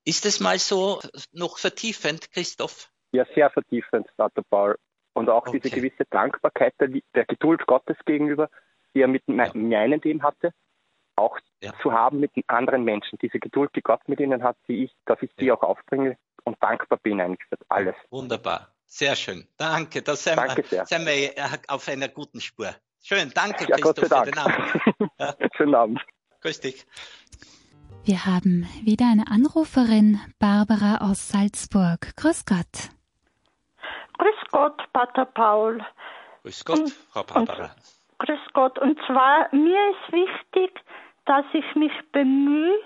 Ist 0.04 0.26
es 0.26 0.40
mal 0.40 0.58
so 0.58 1.00
noch 1.32 1.58
vertiefend, 1.58 2.30
Christoph? 2.32 2.90
Ja, 3.12 3.24
sehr 3.34 3.50
vertiefend, 3.50 4.08
Dr. 4.16 4.44
Paul 4.48 4.76
und 5.14 5.28
auch 5.28 5.46
okay. 5.46 5.60
diese 5.60 5.74
gewisse 5.74 6.04
Dankbarkeit 6.10 6.74
der, 6.80 6.88
der, 7.14 7.24
Geduld 7.24 7.66
Gottes 7.66 7.96
gegenüber, 8.04 8.48
die 8.94 9.02
er 9.02 9.08
mit 9.08 9.22
ja. 9.26 9.50
meinen 9.54 10.00
Leben 10.00 10.22
hatte, 10.22 10.52
auch 11.16 11.38
ja. 11.60 11.72
zu 11.82 11.92
haben 11.92 12.20
mit 12.20 12.34
den 12.36 12.44
anderen 12.48 12.84
Menschen. 12.84 13.18
Diese 13.20 13.38
Geduld, 13.38 13.70
die 13.76 13.82
Gott 13.82 14.00
mit 14.08 14.20
ihnen 14.20 14.42
hat, 14.42 14.56
die 14.68 14.84
ich, 14.84 14.92
dass 15.06 15.20
ich 15.22 15.34
die 15.36 15.46
ja. 15.46 15.54
auch 15.54 15.62
aufbringe 15.62 16.16
und 16.44 16.56
dankbar 16.62 16.98
bin 17.02 17.20
eigentlich 17.20 17.46
für 17.48 17.58
alles. 17.68 17.94
Wunderbar. 18.10 18.68
Sehr 18.86 19.16
schön. 19.16 19.46
Danke. 19.56 20.02
Da 20.02 20.16
sind, 20.16 20.36
danke 20.36 20.70
wir, 20.70 20.84
sind 20.84 21.06
wir 21.06 21.32
auf 21.68 21.88
einer 21.88 22.08
guten 22.08 22.40
Spur. 22.40 22.74
Schön. 23.02 23.32
Danke, 23.34 23.66
ja, 23.68 23.76
Christoph, 23.76 24.08
für 24.08 24.24
den 24.24 24.38
Abend. 24.38 24.56
Ja. 25.18 25.34
Schönen 25.56 25.74
Abend. 25.74 26.00
Grüß 26.40 26.60
dich. 26.60 26.86
Wir 28.04 28.26
haben 28.26 28.66
wieder 28.82 29.06
eine 29.10 29.28
Anruferin, 29.28 30.20
Barbara 30.38 31.08
aus 31.10 31.28
Salzburg. 31.28 32.16
Grüß 32.16 32.44
Gott. 32.44 32.90
Grüß 34.18 34.50
Gott, 34.50 34.82
Pater 34.92 35.24
Paul. 35.24 35.84
Grüß 36.42 36.64
Gott, 36.64 36.78
und, 36.80 36.92
Frau 37.12 37.22
Barbara. 37.22 37.64
Und, 37.64 38.18
grüß 38.18 38.40
Gott. 38.52 38.78
Und 38.78 38.98
zwar, 39.06 39.48
mir 39.54 39.90
ist 39.90 40.12
wichtig, 40.12 40.80
dass 41.24 41.44
ich 41.52 41.74
mich 41.74 41.92
bemühe, 42.12 42.78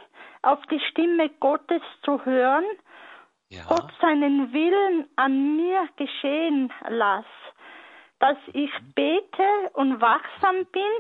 auf 0.43 0.61
die 0.71 0.81
Stimme 0.91 1.29
Gottes 1.41 1.83
zu 2.05 2.25
hören, 2.25 2.65
ja. 3.49 3.63
Gott 3.69 3.93
seinen 4.01 4.53
Willen 4.53 5.09
an 5.17 5.57
mir 5.57 5.89
geschehen 5.97 6.73
lasse, 6.89 7.27
dass 8.19 8.37
ich 8.53 8.71
bete 8.95 9.71
und 9.75 10.01
wachsam 10.01 10.65
bin, 10.67 10.93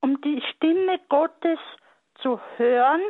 um 0.00 0.20
die 0.20 0.42
Stimme 0.52 1.00
Gottes 1.08 1.58
zu 2.22 2.40
hören. 2.56 3.02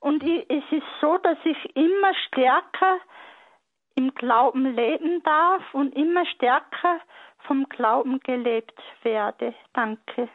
Und 0.00 0.22
es 0.22 0.64
ist 0.70 0.86
so, 1.00 1.18
dass 1.18 1.38
ich 1.44 1.76
immer 1.76 2.14
stärker 2.26 2.98
im 3.94 4.14
Glauben 4.14 4.74
leben 4.74 5.22
darf 5.22 5.62
und 5.72 5.94
immer 5.94 6.24
stärker 6.26 7.00
vom 7.46 7.66
Glauben 7.68 8.20
gelebt 8.20 8.78
werde. 9.02 9.54
Danke. 9.72 10.28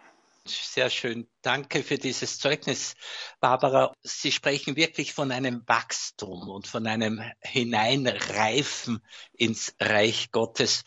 Sehr 0.45 0.89
schön. 0.89 1.27
Danke 1.41 1.83
für 1.83 1.97
dieses 1.97 2.39
Zeugnis, 2.39 2.95
Barbara. 3.41 3.93
Sie 4.01 4.31
sprechen 4.31 4.77
wirklich 4.77 5.13
von 5.13 5.31
einem 5.31 5.63
Wachstum 5.67 6.47
und 6.49 6.67
von 6.67 6.87
einem 6.87 7.21
Hineinreifen 7.41 9.03
ins 9.33 9.75
Reich 9.79 10.31
Gottes. 10.31 10.83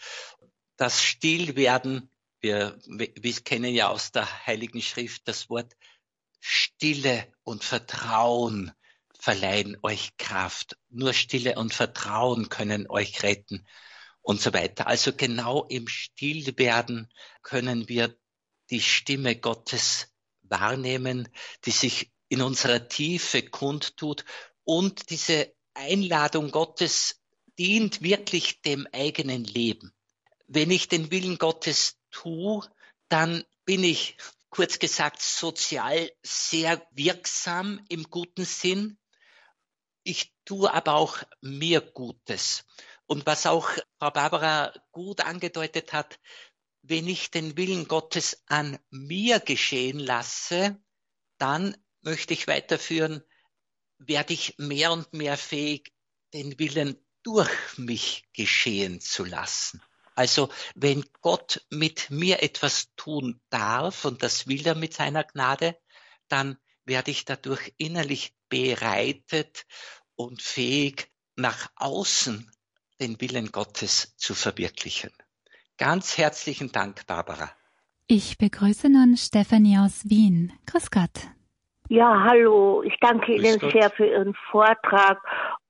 Das 0.76 1.02
Stillwerden, 1.02 2.10
wir, 2.40 2.78
wir 2.86 3.34
kennen 3.44 3.74
ja 3.74 3.88
aus 3.88 4.12
der 4.12 4.46
Heiligen 4.46 4.80
Schrift 4.80 5.28
das 5.28 5.50
Wort 5.50 5.76
Stille 6.40 7.30
und 7.42 7.62
Vertrauen 7.62 8.72
verleihen 9.20 9.76
euch 9.82 10.16
Kraft. 10.16 10.76
Nur 10.88 11.12
Stille 11.12 11.56
und 11.56 11.74
Vertrauen 11.74 12.48
können 12.48 12.88
euch 12.88 13.22
retten 13.22 13.66
und 14.22 14.40
so 14.40 14.52
weiter. 14.52 14.86
Also 14.86 15.12
genau 15.12 15.64
im 15.64 15.88
Stillwerden 15.88 17.12
können 17.42 17.88
wir 17.88 18.16
die 18.70 18.80
Stimme 18.80 19.36
Gottes 19.36 20.08
wahrnehmen, 20.42 21.28
die 21.64 21.70
sich 21.70 22.10
in 22.28 22.42
unserer 22.42 22.88
Tiefe 22.88 23.42
kundtut 23.42 24.24
und 24.64 25.10
diese 25.10 25.52
Einladung 25.74 26.50
Gottes 26.50 27.20
dient 27.58 28.02
wirklich 28.02 28.62
dem 28.62 28.86
eigenen 28.92 29.44
Leben. 29.44 29.92
Wenn 30.46 30.70
ich 30.70 30.88
den 30.88 31.10
Willen 31.10 31.38
Gottes 31.38 31.98
tue, 32.10 32.66
dann 33.08 33.44
bin 33.64 33.84
ich 33.84 34.16
kurz 34.48 34.78
gesagt 34.78 35.20
sozial 35.20 36.10
sehr 36.22 36.86
wirksam 36.92 37.84
im 37.88 38.04
guten 38.04 38.44
Sinn 38.44 38.98
ich 40.10 40.34
tue 40.44 40.72
aber 40.72 40.94
auch 40.94 41.18
mir 41.40 41.80
Gutes. 41.80 42.64
Und 43.06 43.26
was 43.26 43.46
auch 43.46 43.70
Frau 43.98 44.10
Barbara 44.10 44.72
gut 44.92 45.20
angedeutet 45.20 45.92
hat, 45.92 46.18
wenn 46.82 47.06
ich 47.06 47.30
den 47.30 47.56
Willen 47.56 47.88
Gottes 47.88 48.42
an 48.46 48.78
mir 48.90 49.40
geschehen 49.40 49.98
lasse, 49.98 50.80
dann 51.38 51.76
möchte 52.02 52.34
ich 52.34 52.46
weiterführen, 52.46 53.22
werde 53.98 54.32
ich 54.32 54.54
mehr 54.58 54.92
und 54.92 55.12
mehr 55.12 55.36
fähig, 55.36 55.92
den 56.32 56.58
Willen 56.58 56.96
durch 57.22 57.50
mich 57.76 58.24
geschehen 58.32 59.00
zu 59.00 59.24
lassen. 59.24 59.82
Also 60.14 60.50
wenn 60.74 61.04
Gott 61.20 61.64
mit 61.70 62.10
mir 62.10 62.42
etwas 62.42 62.94
tun 62.96 63.40
darf, 63.50 64.04
und 64.04 64.22
das 64.22 64.46
will 64.46 64.66
er 64.66 64.74
mit 64.74 64.94
seiner 64.94 65.24
Gnade, 65.24 65.78
dann 66.28 66.58
werde 66.84 67.10
ich 67.10 67.24
dadurch 67.24 67.72
innerlich 67.76 68.34
bereitet 68.48 69.66
und 70.24 70.42
fähig, 70.42 71.08
nach 71.36 71.70
außen 71.76 72.50
den 73.00 73.20
Willen 73.20 73.50
Gottes 73.52 74.14
zu 74.16 74.34
verwirklichen. 74.34 75.10
Ganz 75.78 76.18
herzlichen 76.18 76.70
Dank, 76.72 77.06
Barbara. 77.06 77.50
Ich 78.06 78.36
begrüße 78.36 78.90
nun 78.90 79.16
Stefanie 79.16 79.78
aus 79.78 80.04
Wien. 80.10 80.52
Grüß 80.66 80.90
Gott. 80.90 81.28
Ja, 81.88 82.24
hallo. 82.28 82.82
Ich 82.82 82.96
danke 83.00 83.34
Grüß 83.34 83.44
Ihnen 83.44 83.58
Gott. 83.60 83.72
sehr 83.72 83.90
für 83.90 84.06
Ihren 84.06 84.34
Vortrag 84.50 85.18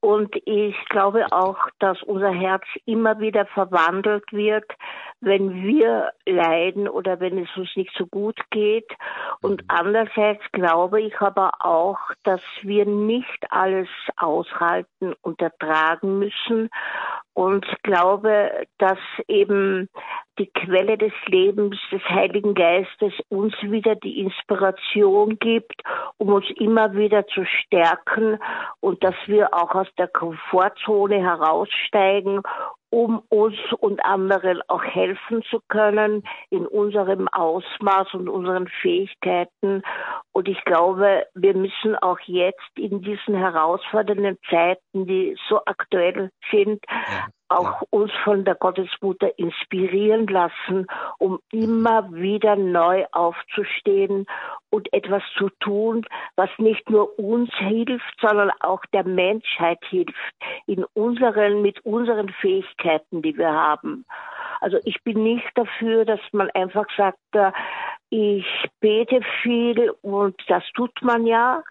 und 0.01 0.35
ich 0.47 0.75
glaube 0.89 1.27
auch, 1.31 1.59
dass 1.79 2.03
unser 2.03 2.33
Herz 2.33 2.65
immer 2.87 3.21
wieder 3.21 3.47
verwandelt 3.47 4.25
wird, 4.33 4.69
wenn 5.21 5.63
wir 5.63 6.13
leiden 6.27 6.89
oder 6.89 7.21
wenn 7.21 7.39
es 7.39 7.57
uns 7.57 7.69
nicht 7.77 7.93
so 7.97 8.07
gut 8.07 8.39
geht. 8.51 8.91
Und 9.43 9.63
mhm. 9.63 9.69
andererseits 9.69 10.43
glaube 10.53 11.01
ich 11.01 11.21
aber 11.21 11.53
auch, 11.61 11.99
dass 12.25 12.43
wir 12.63 12.87
nicht 12.87 13.47
alles 13.51 13.89
aushalten 14.17 15.15
und 15.23 15.41
ertragen 15.41 16.19
müssen. 16.19 16.71
Und 17.35 17.65
glaube, 17.83 18.67
dass 18.79 18.99
eben 19.29 19.89
die 20.39 20.51
Quelle 20.53 20.97
des 20.99 21.13
Lebens 21.27 21.77
des 21.93 22.03
Heiligen 22.09 22.55
Geistes 22.55 23.13
uns 23.29 23.55
wieder 23.63 23.95
die 23.95 24.21
Inspiration 24.21 25.39
gibt, 25.39 25.83
um 26.17 26.31
uns 26.31 26.47
immer 26.57 26.95
wieder 26.95 27.27
zu 27.27 27.45
stärken 27.45 28.39
und 28.81 29.05
dass 29.05 29.15
wir 29.27 29.55
auch 29.55 29.75
aus 29.75 29.89
der 29.99 30.09
Komfortzone 30.09 31.23
heraussteigen, 31.23 32.41
um 32.91 33.23
uns 33.29 33.57
und 33.79 34.05
anderen 34.05 34.61
auch 34.69 34.83
helfen 34.83 35.43
zu 35.49 35.61
können 35.69 36.25
in 36.51 36.67
unserem 36.67 37.29
Ausmaß 37.29 38.15
und 38.15 38.29
unseren 38.29 38.69
Fähigkeiten. 38.83 39.83
Und 40.33 40.49
ich 40.49 40.63
glaube, 40.65 41.27
wir 41.35 41.57
müssen 41.57 41.97
auch 41.97 42.19
jetzt 42.27 42.77
in 42.77 43.01
diesen 43.01 43.35
herausfordernden 43.35 44.39
Zeiten, 44.49 45.07
die 45.07 45.37
so 45.49 45.61
aktuell 45.65 46.31
sind, 46.51 46.85
auch 47.51 47.83
uns 47.91 48.13
von 48.23 48.45
der 48.45 48.55
Gottesmutter 48.55 49.37
inspirieren 49.39 50.27
lassen, 50.29 50.87
um 51.19 51.41
immer 51.51 52.13
wieder 52.13 52.55
neu 52.55 53.05
aufzustehen 53.11 54.27
und 54.71 54.93
etwas 54.93 55.23
zu 55.37 55.51
tun, 55.59 56.07
was 56.37 56.49
nicht 56.59 56.89
nur 56.89 57.19
uns 57.19 57.51
hilft, 57.57 58.21
sondern 58.21 58.53
auch 58.61 58.83
der 58.93 59.05
Menschheit 59.05 59.81
hilft, 59.89 60.15
in 60.67 60.85
unseren, 60.95 61.61
mit 61.61 61.85
unseren 61.85 62.29
Fähigkeiten, 62.41 63.21
die 63.21 63.37
wir 63.37 63.53
haben. 63.53 64.07
Also 64.61 64.79
ich 64.85 65.03
bin 65.03 65.23
nicht 65.23 65.51
dafür, 65.57 66.05
dass 66.05 66.21
man 66.33 66.51
einfach 66.51 66.87
sagt, 66.97 67.19
äh, 67.33 67.51
ich 68.11 68.47
bete 68.81 69.21
viel 69.43 69.91
und 70.03 70.37
das 70.49 70.65
tut 70.75 71.03
man 71.03 71.27
ja, 71.27 71.63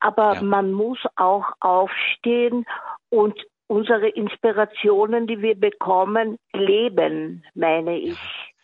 aber 0.00 0.34
ja. 0.34 0.42
man 0.42 0.72
muss 0.72 0.98
auch 1.16 1.46
aufstehen 1.60 2.64
und 3.10 3.34
unsere 3.70 4.08
Inspirationen, 4.08 5.28
die 5.28 5.40
wir 5.40 5.54
bekommen, 5.54 6.36
leben, 6.52 7.44
meine 7.54 7.98
ich. 7.98 8.18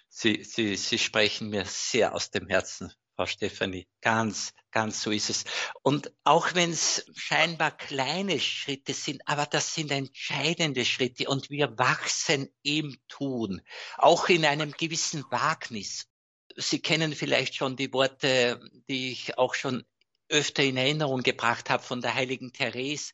Sie, 0.08 0.42
Sie, 0.42 0.74
Sie 0.74 0.98
sprechen 0.98 1.48
mir 1.48 1.64
sehr 1.64 2.12
aus 2.12 2.32
dem 2.32 2.48
Herzen, 2.48 2.92
Frau 3.14 3.26
Stefanie. 3.26 3.86
Ganz, 4.00 4.52
ganz 4.72 5.00
so 5.00 5.12
ist 5.12 5.30
es. 5.30 5.44
Und 5.82 6.12
auch 6.24 6.54
wenn 6.54 6.70
es 6.70 7.06
scheinbar 7.14 7.70
kleine 7.70 8.40
Schritte 8.40 8.94
sind, 8.94 9.22
aber 9.26 9.46
das 9.46 9.74
sind 9.74 9.92
entscheidende 9.92 10.84
Schritte 10.84 11.28
und 11.28 11.50
wir 11.50 11.78
wachsen 11.78 12.48
im 12.64 12.96
Tun, 13.06 13.62
auch 13.98 14.28
in 14.28 14.44
einem 14.44 14.72
gewissen 14.72 15.24
Wagnis. 15.30 16.08
Sie 16.56 16.80
kennen 16.80 17.12
vielleicht 17.12 17.54
schon 17.54 17.76
die 17.76 17.92
Worte, 17.92 18.60
die 18.88 19.12
ich 19.12 19.38
auch 19.38 19.54
schon 19.54 19.84
öfter 20.28 20.64
in 20.64 20.76
Erinnerung 20.76 21.22
gebracht 21.22 21.70
habe 21.70 21.82
von 21.82 22.00
der 22.00 22.14
heiligen 22.14 22.52
Therese. 22.52 23.12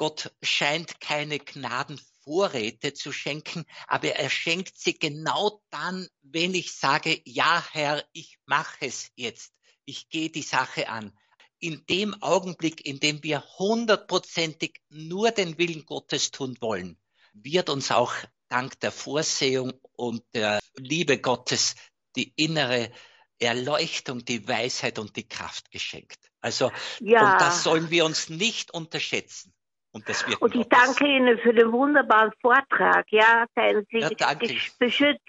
Gott 0.00 0.32
scheint 0.40 0.98
keine 1.02 1.38
Gnadenvorräte 1.38 2.94
zu 2.94 3.12
schenken, 3.12 3.66
aber 3.86 4.08
er 4.16 4.30
schenkt 4.30 4.78
sie 4.78 4.98
genau 4.98 5.60
dann, 5.68 6.08
wenn 6.22 6.54
ich 6.54 6.72
sage, 6.72 7.20
ja 7.26 7.62
Herr, 7.72 8.02
ich 8.12 8.38
mache 8.46 8.86
es 8.86 9.10
jetzt, 9.14 9.52
ich 9.84 10.08
gehe 10.08 10.30
die 10.30 10.40
Sache 10.40 10.88
an. 10.88 11.12
In 11.58 11.84
dem 11.84 12.14
Augenblick, 12.22 12.86
in 12.86 12.98
dem 12.98 13.22
wir 13.22 13.44
hundertprozentig 13.58 14.80
nur 14.88 15.32
den 15.32 15.58
Willen 15.58 15.84
Gottes 15.84 16.30
tun 16.30 16.56
wollen, 16.62 16.98
wird 17.34 17.68
uns 17.68 17.90
auch 17.90 18.14
dank 18.48 18.80
der 18.80 18.92
Vorsehung 18.92 19.74
und 19.92 20.24
der 20.32 20.60
Liebe 20.78 21.18
Gottes 21.18 21.74
die 22.16 22.32
innere 22.36 22.90
Erleuchtung, 23.38 24.24
die 24.24 24.48
Weisheit 24.48 24.98
und 24.98 25.14
die 25.16 25.28
Kraft 25.28 25.70
geschenkt. 25.70 26.30
Also, 26.40 26.72
ja. 27.00 27.34
und 27.34 27.40
das 27.42 27.64
sollen 27.64 27.90
wir 27.90 28.06
uns 28.06 28.30
nicht 28.30 28.70
unterschätzen. 28.70 29.52
Und, 29.92 30.08
das 30.08 30.26
wird 30.28 30.40
und 30.40 30.54
ich 30.54 30.68
danke 30.68 31.04
Ihnen 31.04 31.38
für 31.38 31.52
den 31.52 31.72
wunderbaren 31.72 32.32
Vortrag. 32.40 33.06
Ja, 33.10 33.46
seien 33.54 33.84
Sie 33.90 33.98
ja, 33.98 34.10
danke. 34.10 34.54
beschützt. 34.78 35.20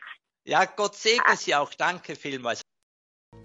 Ja, 0.43 0.65
Gott 0.65 0.95
segne 0.95 1.35
Sie 1.35 1.55
auch. 1.55 1.73
Danke 1.73 2.15
vielmals. 2.15 2.61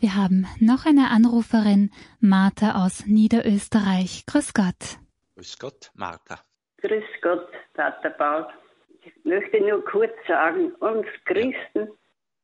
Wir 0.00 0.14
haben 0.14 0.46
noch 0.60 0.84
eine 0.84 1.10
Anruferin, 1.10 1.90
Martha 2.20 2.84
aus 2.84 3.06
Niederösterreich. 3.06 4.24
Grüß 4.26 4.52
Gott. 4.52 4.98
Grüß 5.36 5.58
Gott, 5.58 5.90
Martha. 5.94 6.40
Grüß 6.78 7.04
Gott, 7.22 7.48
Pater 7.72 8.10
Paul. 8.10 8.46
Ich 9.02 9.24
möchte 9.24 9.60
nur 9.60 9.84
kurz 9.84 10.12
sagen, 10.26 10.72
uns 10.74 11.06
Christen 11.24 11.88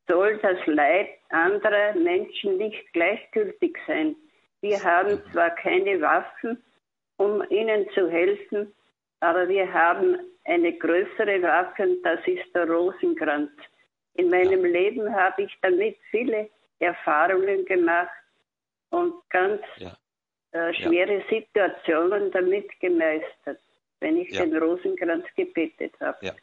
soll 0.09 0.39
das 0.39 0.59
Leid 0.67 1.09
anderer 1.31 1.95
Menschen 1.95 2.57
nicht 2.57 2.93
gleichgültig 2.93 3.77
sein. 3.87 4.17
Wir 4.61 4.83
haben 4.83 5.21
zwar 5.33 5.51
keine 5.51 6.01
Waffen, 6.01 6.63
um 7.23 7.43
ihnen 7.51 7.89
zu 7.95 8.11
helfen. 8.11 8.75
Aber 9.21 9.49
wir 9.49 9.73
haben 9.73 10.19
eine 10.45 10.73
größere 10.73 11.41
Waffe 11.43 11.85
und 11.85 12.03
das 12.03 12.21
ist 12.27 12.53
der 12.55 12.69
Rosenkranz. 12.69 13.51
In 14.15 14.31
meinem 14.31 14.65
Leben 14.65 15.15
habe 15.15 15.43
ich 15.43 15.57
damit 15.63 15.97
viele 16.11 16.51
Erfahrungen 16.81 17.65
gemacht 17.65 18.11
und 18.91 19.15
ganz 19.31 19.63
ja. 19.77 19.97
äh, 20.51 20.75
schwere 20.75 21.19
ja. 21.19 21.25
Situationen 21.31 22.31
damit 22.33 22.69
gemeistert, 22.81 23.61
wenn 24.01 24.19
ich 24.19 24.31
ja. 24.31 24.45
den 24.45 24.57
Rosenkranz 24.57 25.25
gebetet 25.37 25.95
habe. 26.01 26.35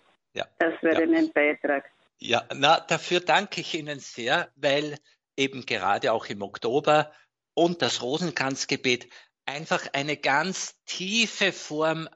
Das 0.59 0.73
wäre 0.81 1.05
mein 1.07 1.31
Beitrag. 1.31 1.85
Ja, 2.17 2.43
na, 2.55 2.79
dafür 2.79 3.19
danke 3.19 3.61
ich 3.61 3.73
Ihnen 3.75 3.99
sehr, 3.99 4.49
weil 4.55 4.97
eben 5.35 5.65
gerade 5.65 6.11
auch 6.11 6.27
im 6.27 6.41
Oktober 6.41 7.11
und 7.53 7.81
das 7.81 8.01
Rosenkranzgebet 8.01 9.07
einfach 9.49 9.87
eine 9.93 10.15
ganz 10.15 10.75
tiefe 10.85 11.51
Form 11.51 12.07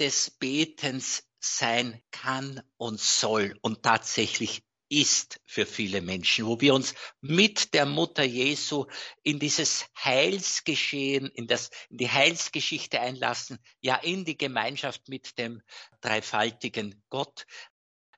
des 0.00 0.30
Betens 0.30 1.22
sein 1.38 2.02
kann 2.10 2.60
und 2.76 3.00
soll 3.00 3.56
und 3.62 3.82
tatsächlich 3.82 4.62
ist 4.88 5.40
für 5.46 5.66
viele 5.66 6.00
Menschen, 6.02 6.46
wo 6.46 6.60
wir 6.60 6.74
uns 6.74 6.94
mit 7.20 7.74
der 7.74 7.86
Mutter 7.86 8.24
Jesu 8.24 8.86
in 9.22 9.38
dieses 9.38 9.86
Heilsgeschehen, 9.96 11.26
in, 11.28 11.46
das, 11.46 11.70
in 11.90 11.98
die 11.98 12.10
Heilsgeschichte 12.10 13.00
einlassen, 13.00 13.60
ja 13.80 13.94
in 13.94 14.24
die 14.24 14.36
Gemeinschaft 14.36 15.08
mit 15.08 15.38
dem 15.38 15.62
dreifaltigen 16.00 17.00
Gott. 17.08 17.46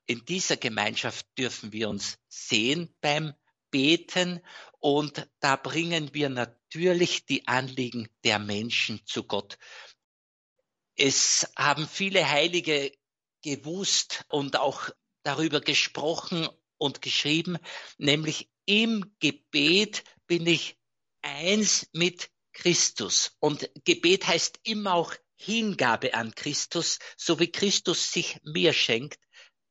In 0.07 0.25
dieser 0.25 0.57
Gemeinschaft 0.57 1.27
dürfen 1.37 1.73
wir 1.73 1.91
uns 1.91 2.18
sehen 2.29 2.97
beim 3.03 3.35
beten 3.73 4.41
und 4.79 5.29
da 5.41 5.57
bringen 5.57 6.14
wir 6.14 6.29
natürlich 6.29 7.27
die 7.27 7.49
Anliegen 7.49 8.09
der 8.23 8.39
Menschen 8.39 9.05
zu 9.05 9.25
Gott. 9.25 9.59
Es 10.95 11.51
haben 11.57 11.89
viele 11.89 12.31
Heilige 12.31 12.93
gewusst 13.43 14.25
und 14.29 14.57
auch 14.57 14.91
darüber 15.25 15.61
gesprochen 15.61 16.49
und 16.79 17.03
geschrieben, 17.03 17.59
nämlich 17.99 18.49
im 18.66 19.16
Gebet 19.18 20.05
bin 20.27 20.47
ich 20.47 20.77
eins 21.23 21.89
mit 21.93 22.31
Christus. 22.53 23.37
Und 23.41 23.70
Gebet 23.85 24.27
heißt 24.27 24.61
immer 24.64 24.95
auch 24.95 25.14
Hingabe 25.37 26.14
an 26.14 26.35
Christus, 26.35 26.99
so 27.16 27.41
wie 27.41 27.51
Christus 27.51 28.12
sich 28.12 28.39
mir 28.45 28.73
schenkt, 28.73 29.18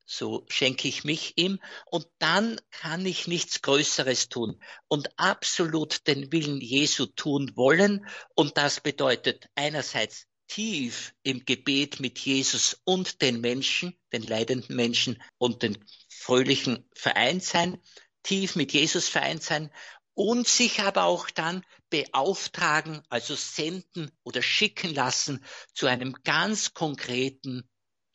so 0.04 0.44
schenke 0.48 0.88
ich 0.88 1.04
mich 1.04 1.34
ihm 1.36 1.58
und 1.86 2.06
dann 2.18 2.60
kann 2.70 3.06
ich 3.06 3.26
nichts 3.26 3.62
Größeres 3.62 4.28
tun 4.28 4.60
und 4.88 5.08
absolut 5.18 6.06
den 6.06 6.32
Willen 6.32 6.60
Jesu 6.60 7.06
tun 7.06 7.52
wollen. 7.54 8.06
Und 8.34 8.58
das 8.58 8.80
bedeutet 8.80 9.46
einerseits 9.54 10.26
tief 10.48 11.14
im 11.22 11.44
Gebet 11.44 12.00
mit 12.00 12.18
Jesus 12.18 12.80
und 12.84 13.22
den 13.22 13.40
Menschen, 13.40 13.96
den 14.12 14.22
leidenden 14.22 14.76
Menschen 14.76 15.22
und 15.38 15.62
den 15.62 15.82
fröhlichen 16.08 16.88
vereint 16.94 17.42
sein, 17.42 17.80
tief 18.22 18.54
mit 18.54 18.72
Jesus 18.72 19.08
vereint 19.08 19.42
sein 19.42 19.70
und 20.14 20.46
sich 20.46 20.80
aber 20.80 21.04
auch 21.04 21.30
dann 21.30 21.64
beauftragen, 21.90 23.02
also 23.08 23.34
senden 23.34 24.10
oder 24.24 24.42
schicken 24.42 24.94
lassen 24.94 25.44
zu 25.74 25.86
einem 25.86 26.14
ganz 26.22 26.74
konkreten 26.74 27.68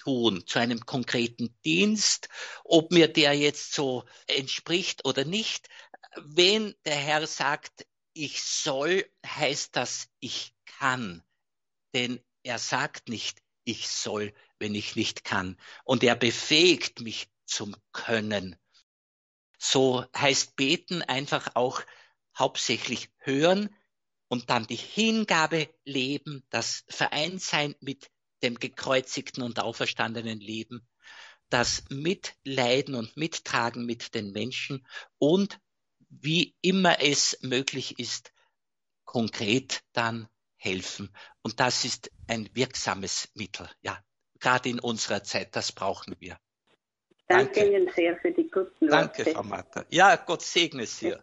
tun, 0.07 0.47
zu 0.47 0.59
einem 0.59 0.85
konkreten 0.85 1.53
Dienst, 1.65 2.29
ob 2.63 2.93
mir 2.93 3.09
der 3.09 3.33
jetzt 3.33 3.73
so 3.73 4.05
entspricht 4.27 5.03
oder 5.03 5.25
nicht. 5.25 5.67
Wenn 6.15 6.73
der 6.85 6.95
Herr 6.95 7.27
sagt, 7.27 7.85
ich 8.13 8.41
soll 8.41 9.05
heißt 9.25 9.75
das, 9.75 10.07
ich 10.21 10.53
kann. 10.65 11.23
Denn 11.93 12.21
er 12.41 12.57
sagt 12.57 13.09
nicht, 13.09 13.41
ich 13.65 13.89
soll, 13.89 14.33
wenn 14.59 14.75
ich 14.75 14.95
nicht 14.95 15.25
kann. 15.25 15.57
Und 15.83 16.03
er 16.05 16.15
befähigt 16.15 17.01
mich 17.01 17.27
zum 17.45 17.75
Können. 17.91 18.55
So 19.59 20.05
heißt 20.15 20.55
beten 20.55 21.01
einfach 21.01 21.55
auch 21.55 21.81
hauptsächlich 22.37 23.09
hören 23.17 23.75
und 24.29 24.49
dann 24.49 24.67
die 24.67 24.75
Hingabe 24.75 25.67
leben, 25.83 26.45
das 26.49 26.85
Vereinssein 26.87 27.75
mit 27.81 28.09
dem 28.43 28.55
gekreuzigten 28.59 29.43
und 29.43 29.59
auferstandenen 29.59 30.39
Leben, 30.39 30.87
das 31.49 31.83
Mitleiden 31.89 32.95
und 32.95 33.17
Mittragen 33.17 33.85
mit 33.85 34.13
den 34.13 34.31
Menschen 34.31 34.85
und 35.17 35.59
wie 36.09 36.55
immer 36.61 37.01
es 37.01 37.37
möglich 37.41 37.99
ist, 37.99 38.31
konkret 39.05 39.83
dann 39.93 40.27
helfen. 40.57 41.13
Und 41.41 41.59
das 41.59 41.85
ist 41.85 42.11
ein 42.27 42.49
wirksames 42.53 43.29
Mittel. 43.33 43.69
Ja, 43.81 44.03
gerade 44.39 44.69
in 44.69 44.79
unserer 44.79 45.23
Zeit, 45.23 45.55
das 45.55 45.71
brauchen 45.71 46.15
wir. 46.19 46.37
Danke, 47.27 47.59
Danke 47.59 47.75
Ihnen 47.75 47.91
sehr 47.93 48.17
für 48.17 48.31
die 48.31 48.49
guten 48.49 48.89
Worte. 48.89 48.89
Danke, 48.89 49.25
Frau 49.25 49.43
Matter. 49.43 49.85
Ja, 49.89 50.15
Gott 50.15 50.41
segne 50.41 50.85
Sie. 50.85 51.15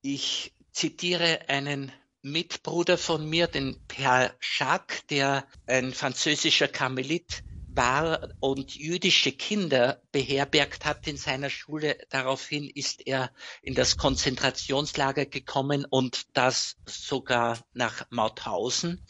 Ich 0.00 0.54
zitiere 0.72 1.48
einen 1.48 1.92
Mitbruder 2.26 2.98
von 2.98 3.30
mir, 3.30 3.46
den 3.46 3.78
Pierre 3.86 4.34
Jacques, 4.40 5.06
der 5.10 5.46
ein 5.68 5.94
französischer 5.94 6.66
Karmelit 6.66 7.44
war 7.68 8.30
und 8.40 8.74
jüdische 8.74 9.30
Kinder 9.30 10.02
beherbergt 10.10 10.84
hat 10.84 11.06
in 11.06 11.18
seiner 11.18 11.50
Schule. 11.50 11.96
Daraufhin 12.10 12.68
ist 12.68 13.06
er 13.06 13.30
in 13.62 13.74
das 13.74 13.96
Konzentrationslager 13.96 15.26
gekommen 15.26 15.84
und 15.84 16.26
das 16.32 16.76
sogar 16.84 17.60
nach 17.74 18.06
Mauthausen. 18.10 19.04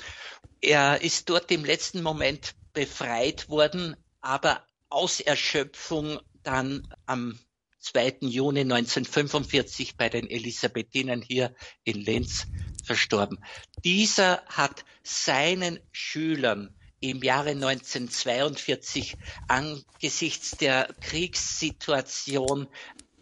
Er 0.60 1.00
ist 1.00 1.30
dort 1.30 1.50
im 1.50 1.64
letzten 1.64 2.02
Moment 2.02 2.54
befreit 2.74 3.48
worden, 3.48 3.96
aber 4.20 4.66
aus 4.90 5.20
Erschöpfung 5.20 6.20
dann 6.42 6.86
am 7.06 7.38
2. 7.78 8.18
Juni 8.20 8.60
1945 8.60 9.96
bei 9.96 10.10
den 10.10 10.28
Elisabethinen 10.28 11.22
hier 11.22 11.54
in 11.84 12.00
Linz 12.02 12.46
verstorben. 12.86 13.44
Dieser 13.84 14.42
hat 14.46 14.84
seinen 15.02 15.80
Schülern 15.92 16.74
im 17.00 17.22
Jahre 17.22 17.50
1942 17.50 19.16
angesichts 19.48 20.52
der 20.52 20.88
Kriegssituation 21.00 22.68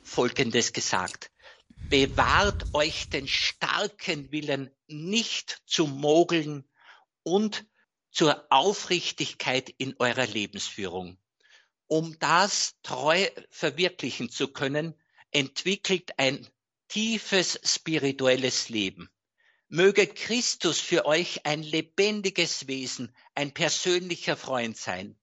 Folgendes 0.02 0.72
gesagt. 0.72 1.30
Bewahrt 1.88 2.74
euch 2.74 3.08
den 3.10 3.26
starken 3.26 4.30
Willen 4.30 4.70
nicht 4.86 5.62
zu 5.66 5.86
mogeln 5.86 6.64
und 7.22 7.66
zur 8.10 8.46
Aufrichtigkeit 8.50 9.74
in 9.76 9.94
eurer 9.98 10.26
Lebensführung. 10.26 11.18
Um 11.86 12.16
das 12.18 12.74
treu 12.82 13.28
verwirklichen 13.50 14.30
zu 14.30 14.48
können, 14.48 14.94
entwickelt 15.32 16.18
ein 16.18 16.46
tiefes 16.88 17.58
spirituelles 17.64 18.68
Leben. 18.68 19.10
Möge 19.74 20.06
Christus 20.06 20.78
für 20.78 21.04
euch 21.04 21.46
ein 21.46 21.64
lebendiges 21.64 22.68
Wesen, 22.68 23.12
ein 23.34 23.52
persönlicher 23.52 24.36
Freund 24.36 24.76
sein. 24.76 25.18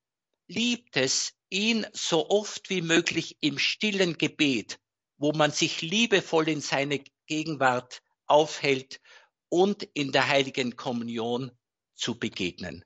Liebt 0.47 0.97
es, 0.97 1.31
ihn 1.49 1.87
so 1.93 2.29
oft 2.29 2.69
wie 2.69 2.81
möglich 2.81 3.37
im 3.39 3.57
stillen 3.57 4.17
Gebet, 4.17 4.77
wo 5.17 5.31
man 5.31 5.51
sich 5.51 5.81
liebevoll 5.81 6.49
in 6.49 6.59
seine 6.59 7.01
Gegenwart 7.27 8.01
aufhält 8.25 8.99
und 9.47 9.83
in 9.93 10.11
der 10.11 10.27
heiligen 10.27 10.75
Kommunion 10.75 11.57
zu 11.95 12.19
begegnen. 12.19 12.83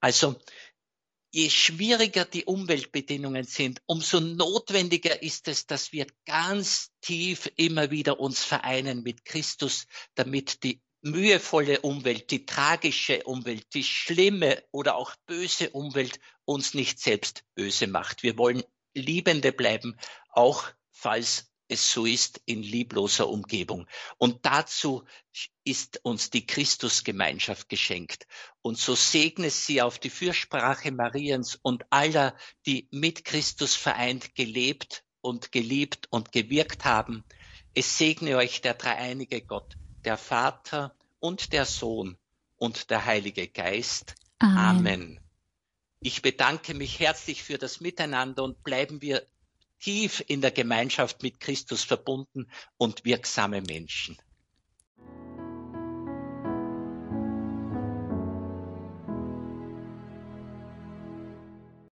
Also 0.00 0.40
je 1.30 1.50
schwieriger 1.50 2.24
die 2.24 2.46
Umweltbedingungen 2.46 3.44
sind, 3.44 3.82
umso 3.84 4.20
notwendiger 4.20 5.22
ist 5.22 5.48
es, 5.48 5.66
dass 5.66 5.92
wir 5.92 6.06
ganz 6.24 6.90
tief 7.02 7.52
immer 7.56 7.90
wieder 7.90 8.18
uns 8.18 8.42
vereinen 8.42 9.02
mit 9.02 9.26
Christus, 9.26 9.86
damit 10.14 10.62
die 10.62 10.81
mühevolle 11.02 11.80
Umwelt, 11.80 12.30
die 12.30 12.46
tragische 12.46 13.24
Umwelt, 13.24 13.74
die 13.74 13.84
schlimme 13.84 14.62
oder 14.70 14.96
auch 14.96 15.14
böse 15.26 15.70
Umwelt 15.70 16.20
uns 16.44 16.74
nicht 16.74 17.00
selbst 17.00 17.44
böse 17.54 17.86
macht. 17.86 18.22
Wir 18.22 18.38
wollen 18.38 18.62
Liebende 18.94 19.52
bleiben, 19.52 19.96
auch 20.30 20.64
falls 20.90 21.52
es 21.68 21.92
so 21.92 22.04
ist 22.04 22.40
in 22.44 22.62
liebloser 22.62 23.28
Umgebung. 23.28 23.86
Und 24.18 24.44
dazu 24.44 25.04
ist 25.64 26.00
uns 26.04 26.30
die 26.30 26.46
Christusgemeinschaft 26.46 27.68
geschenkt. 27.68 28.26
Und 28.60 28.78
so 28.78 28.94
segne 28.94 29.48
sie 29.48 29.80
auf 29.80 29.98
die 29.98 30.10
Fürsprache 30.10 30.92
Mariens 30.92 31.58
und 31.62 31.84
aller, 31.90 32.36
die 32.66 32.88
mit 32.90 33.24
Christus 33.24 33.74
vereint 33.74 34.34
gelebt 34.34 35.04
und 35.22 35.50
geliebt 35.50 36.08
und 36.10 36.30
gewirkt 36.30 36.84
haben. 36.84 37.24
Es 37.74 37.96
segne 37.96 38.36
euch 38.36 38.60
der 38.60 38.74
dreieinige 38.74 39.40
Gott, 39.40 39.76
der 40.04 40.16
Vater 40.16 40.94
und 41.20 41.52
der 41.52 41.66
Sohn 41.66 42.16
und 42.56 42.90
der 42.90 43.04
Heilige 43.04 43.48
Geist. 43.48 44.14
Amen. 44.38 44.58
Amen. 44.58 45.20
Ich 46.00 46.22
bedanke 46.22 46.74
mich 46.74 46.98
herzlich 46.98 47.42
für 47.42 47.58
das 47.58 47.80
Miteinander 47.80 48.42
und 48.42 48.64
bleiben 48.64 49.00
wir 49.02 49.24
tief 49.78 50.22
in 50.26 50.40
der 50.40 50.50
Gemeinschaft 50.50 51.22
mit 51.22 51.40
Christus 51.40 51.84
verbunden 51.84 52.50
und 52.76 53.04
wirksame 53.04 53.62
Menschen. 53.62 54.16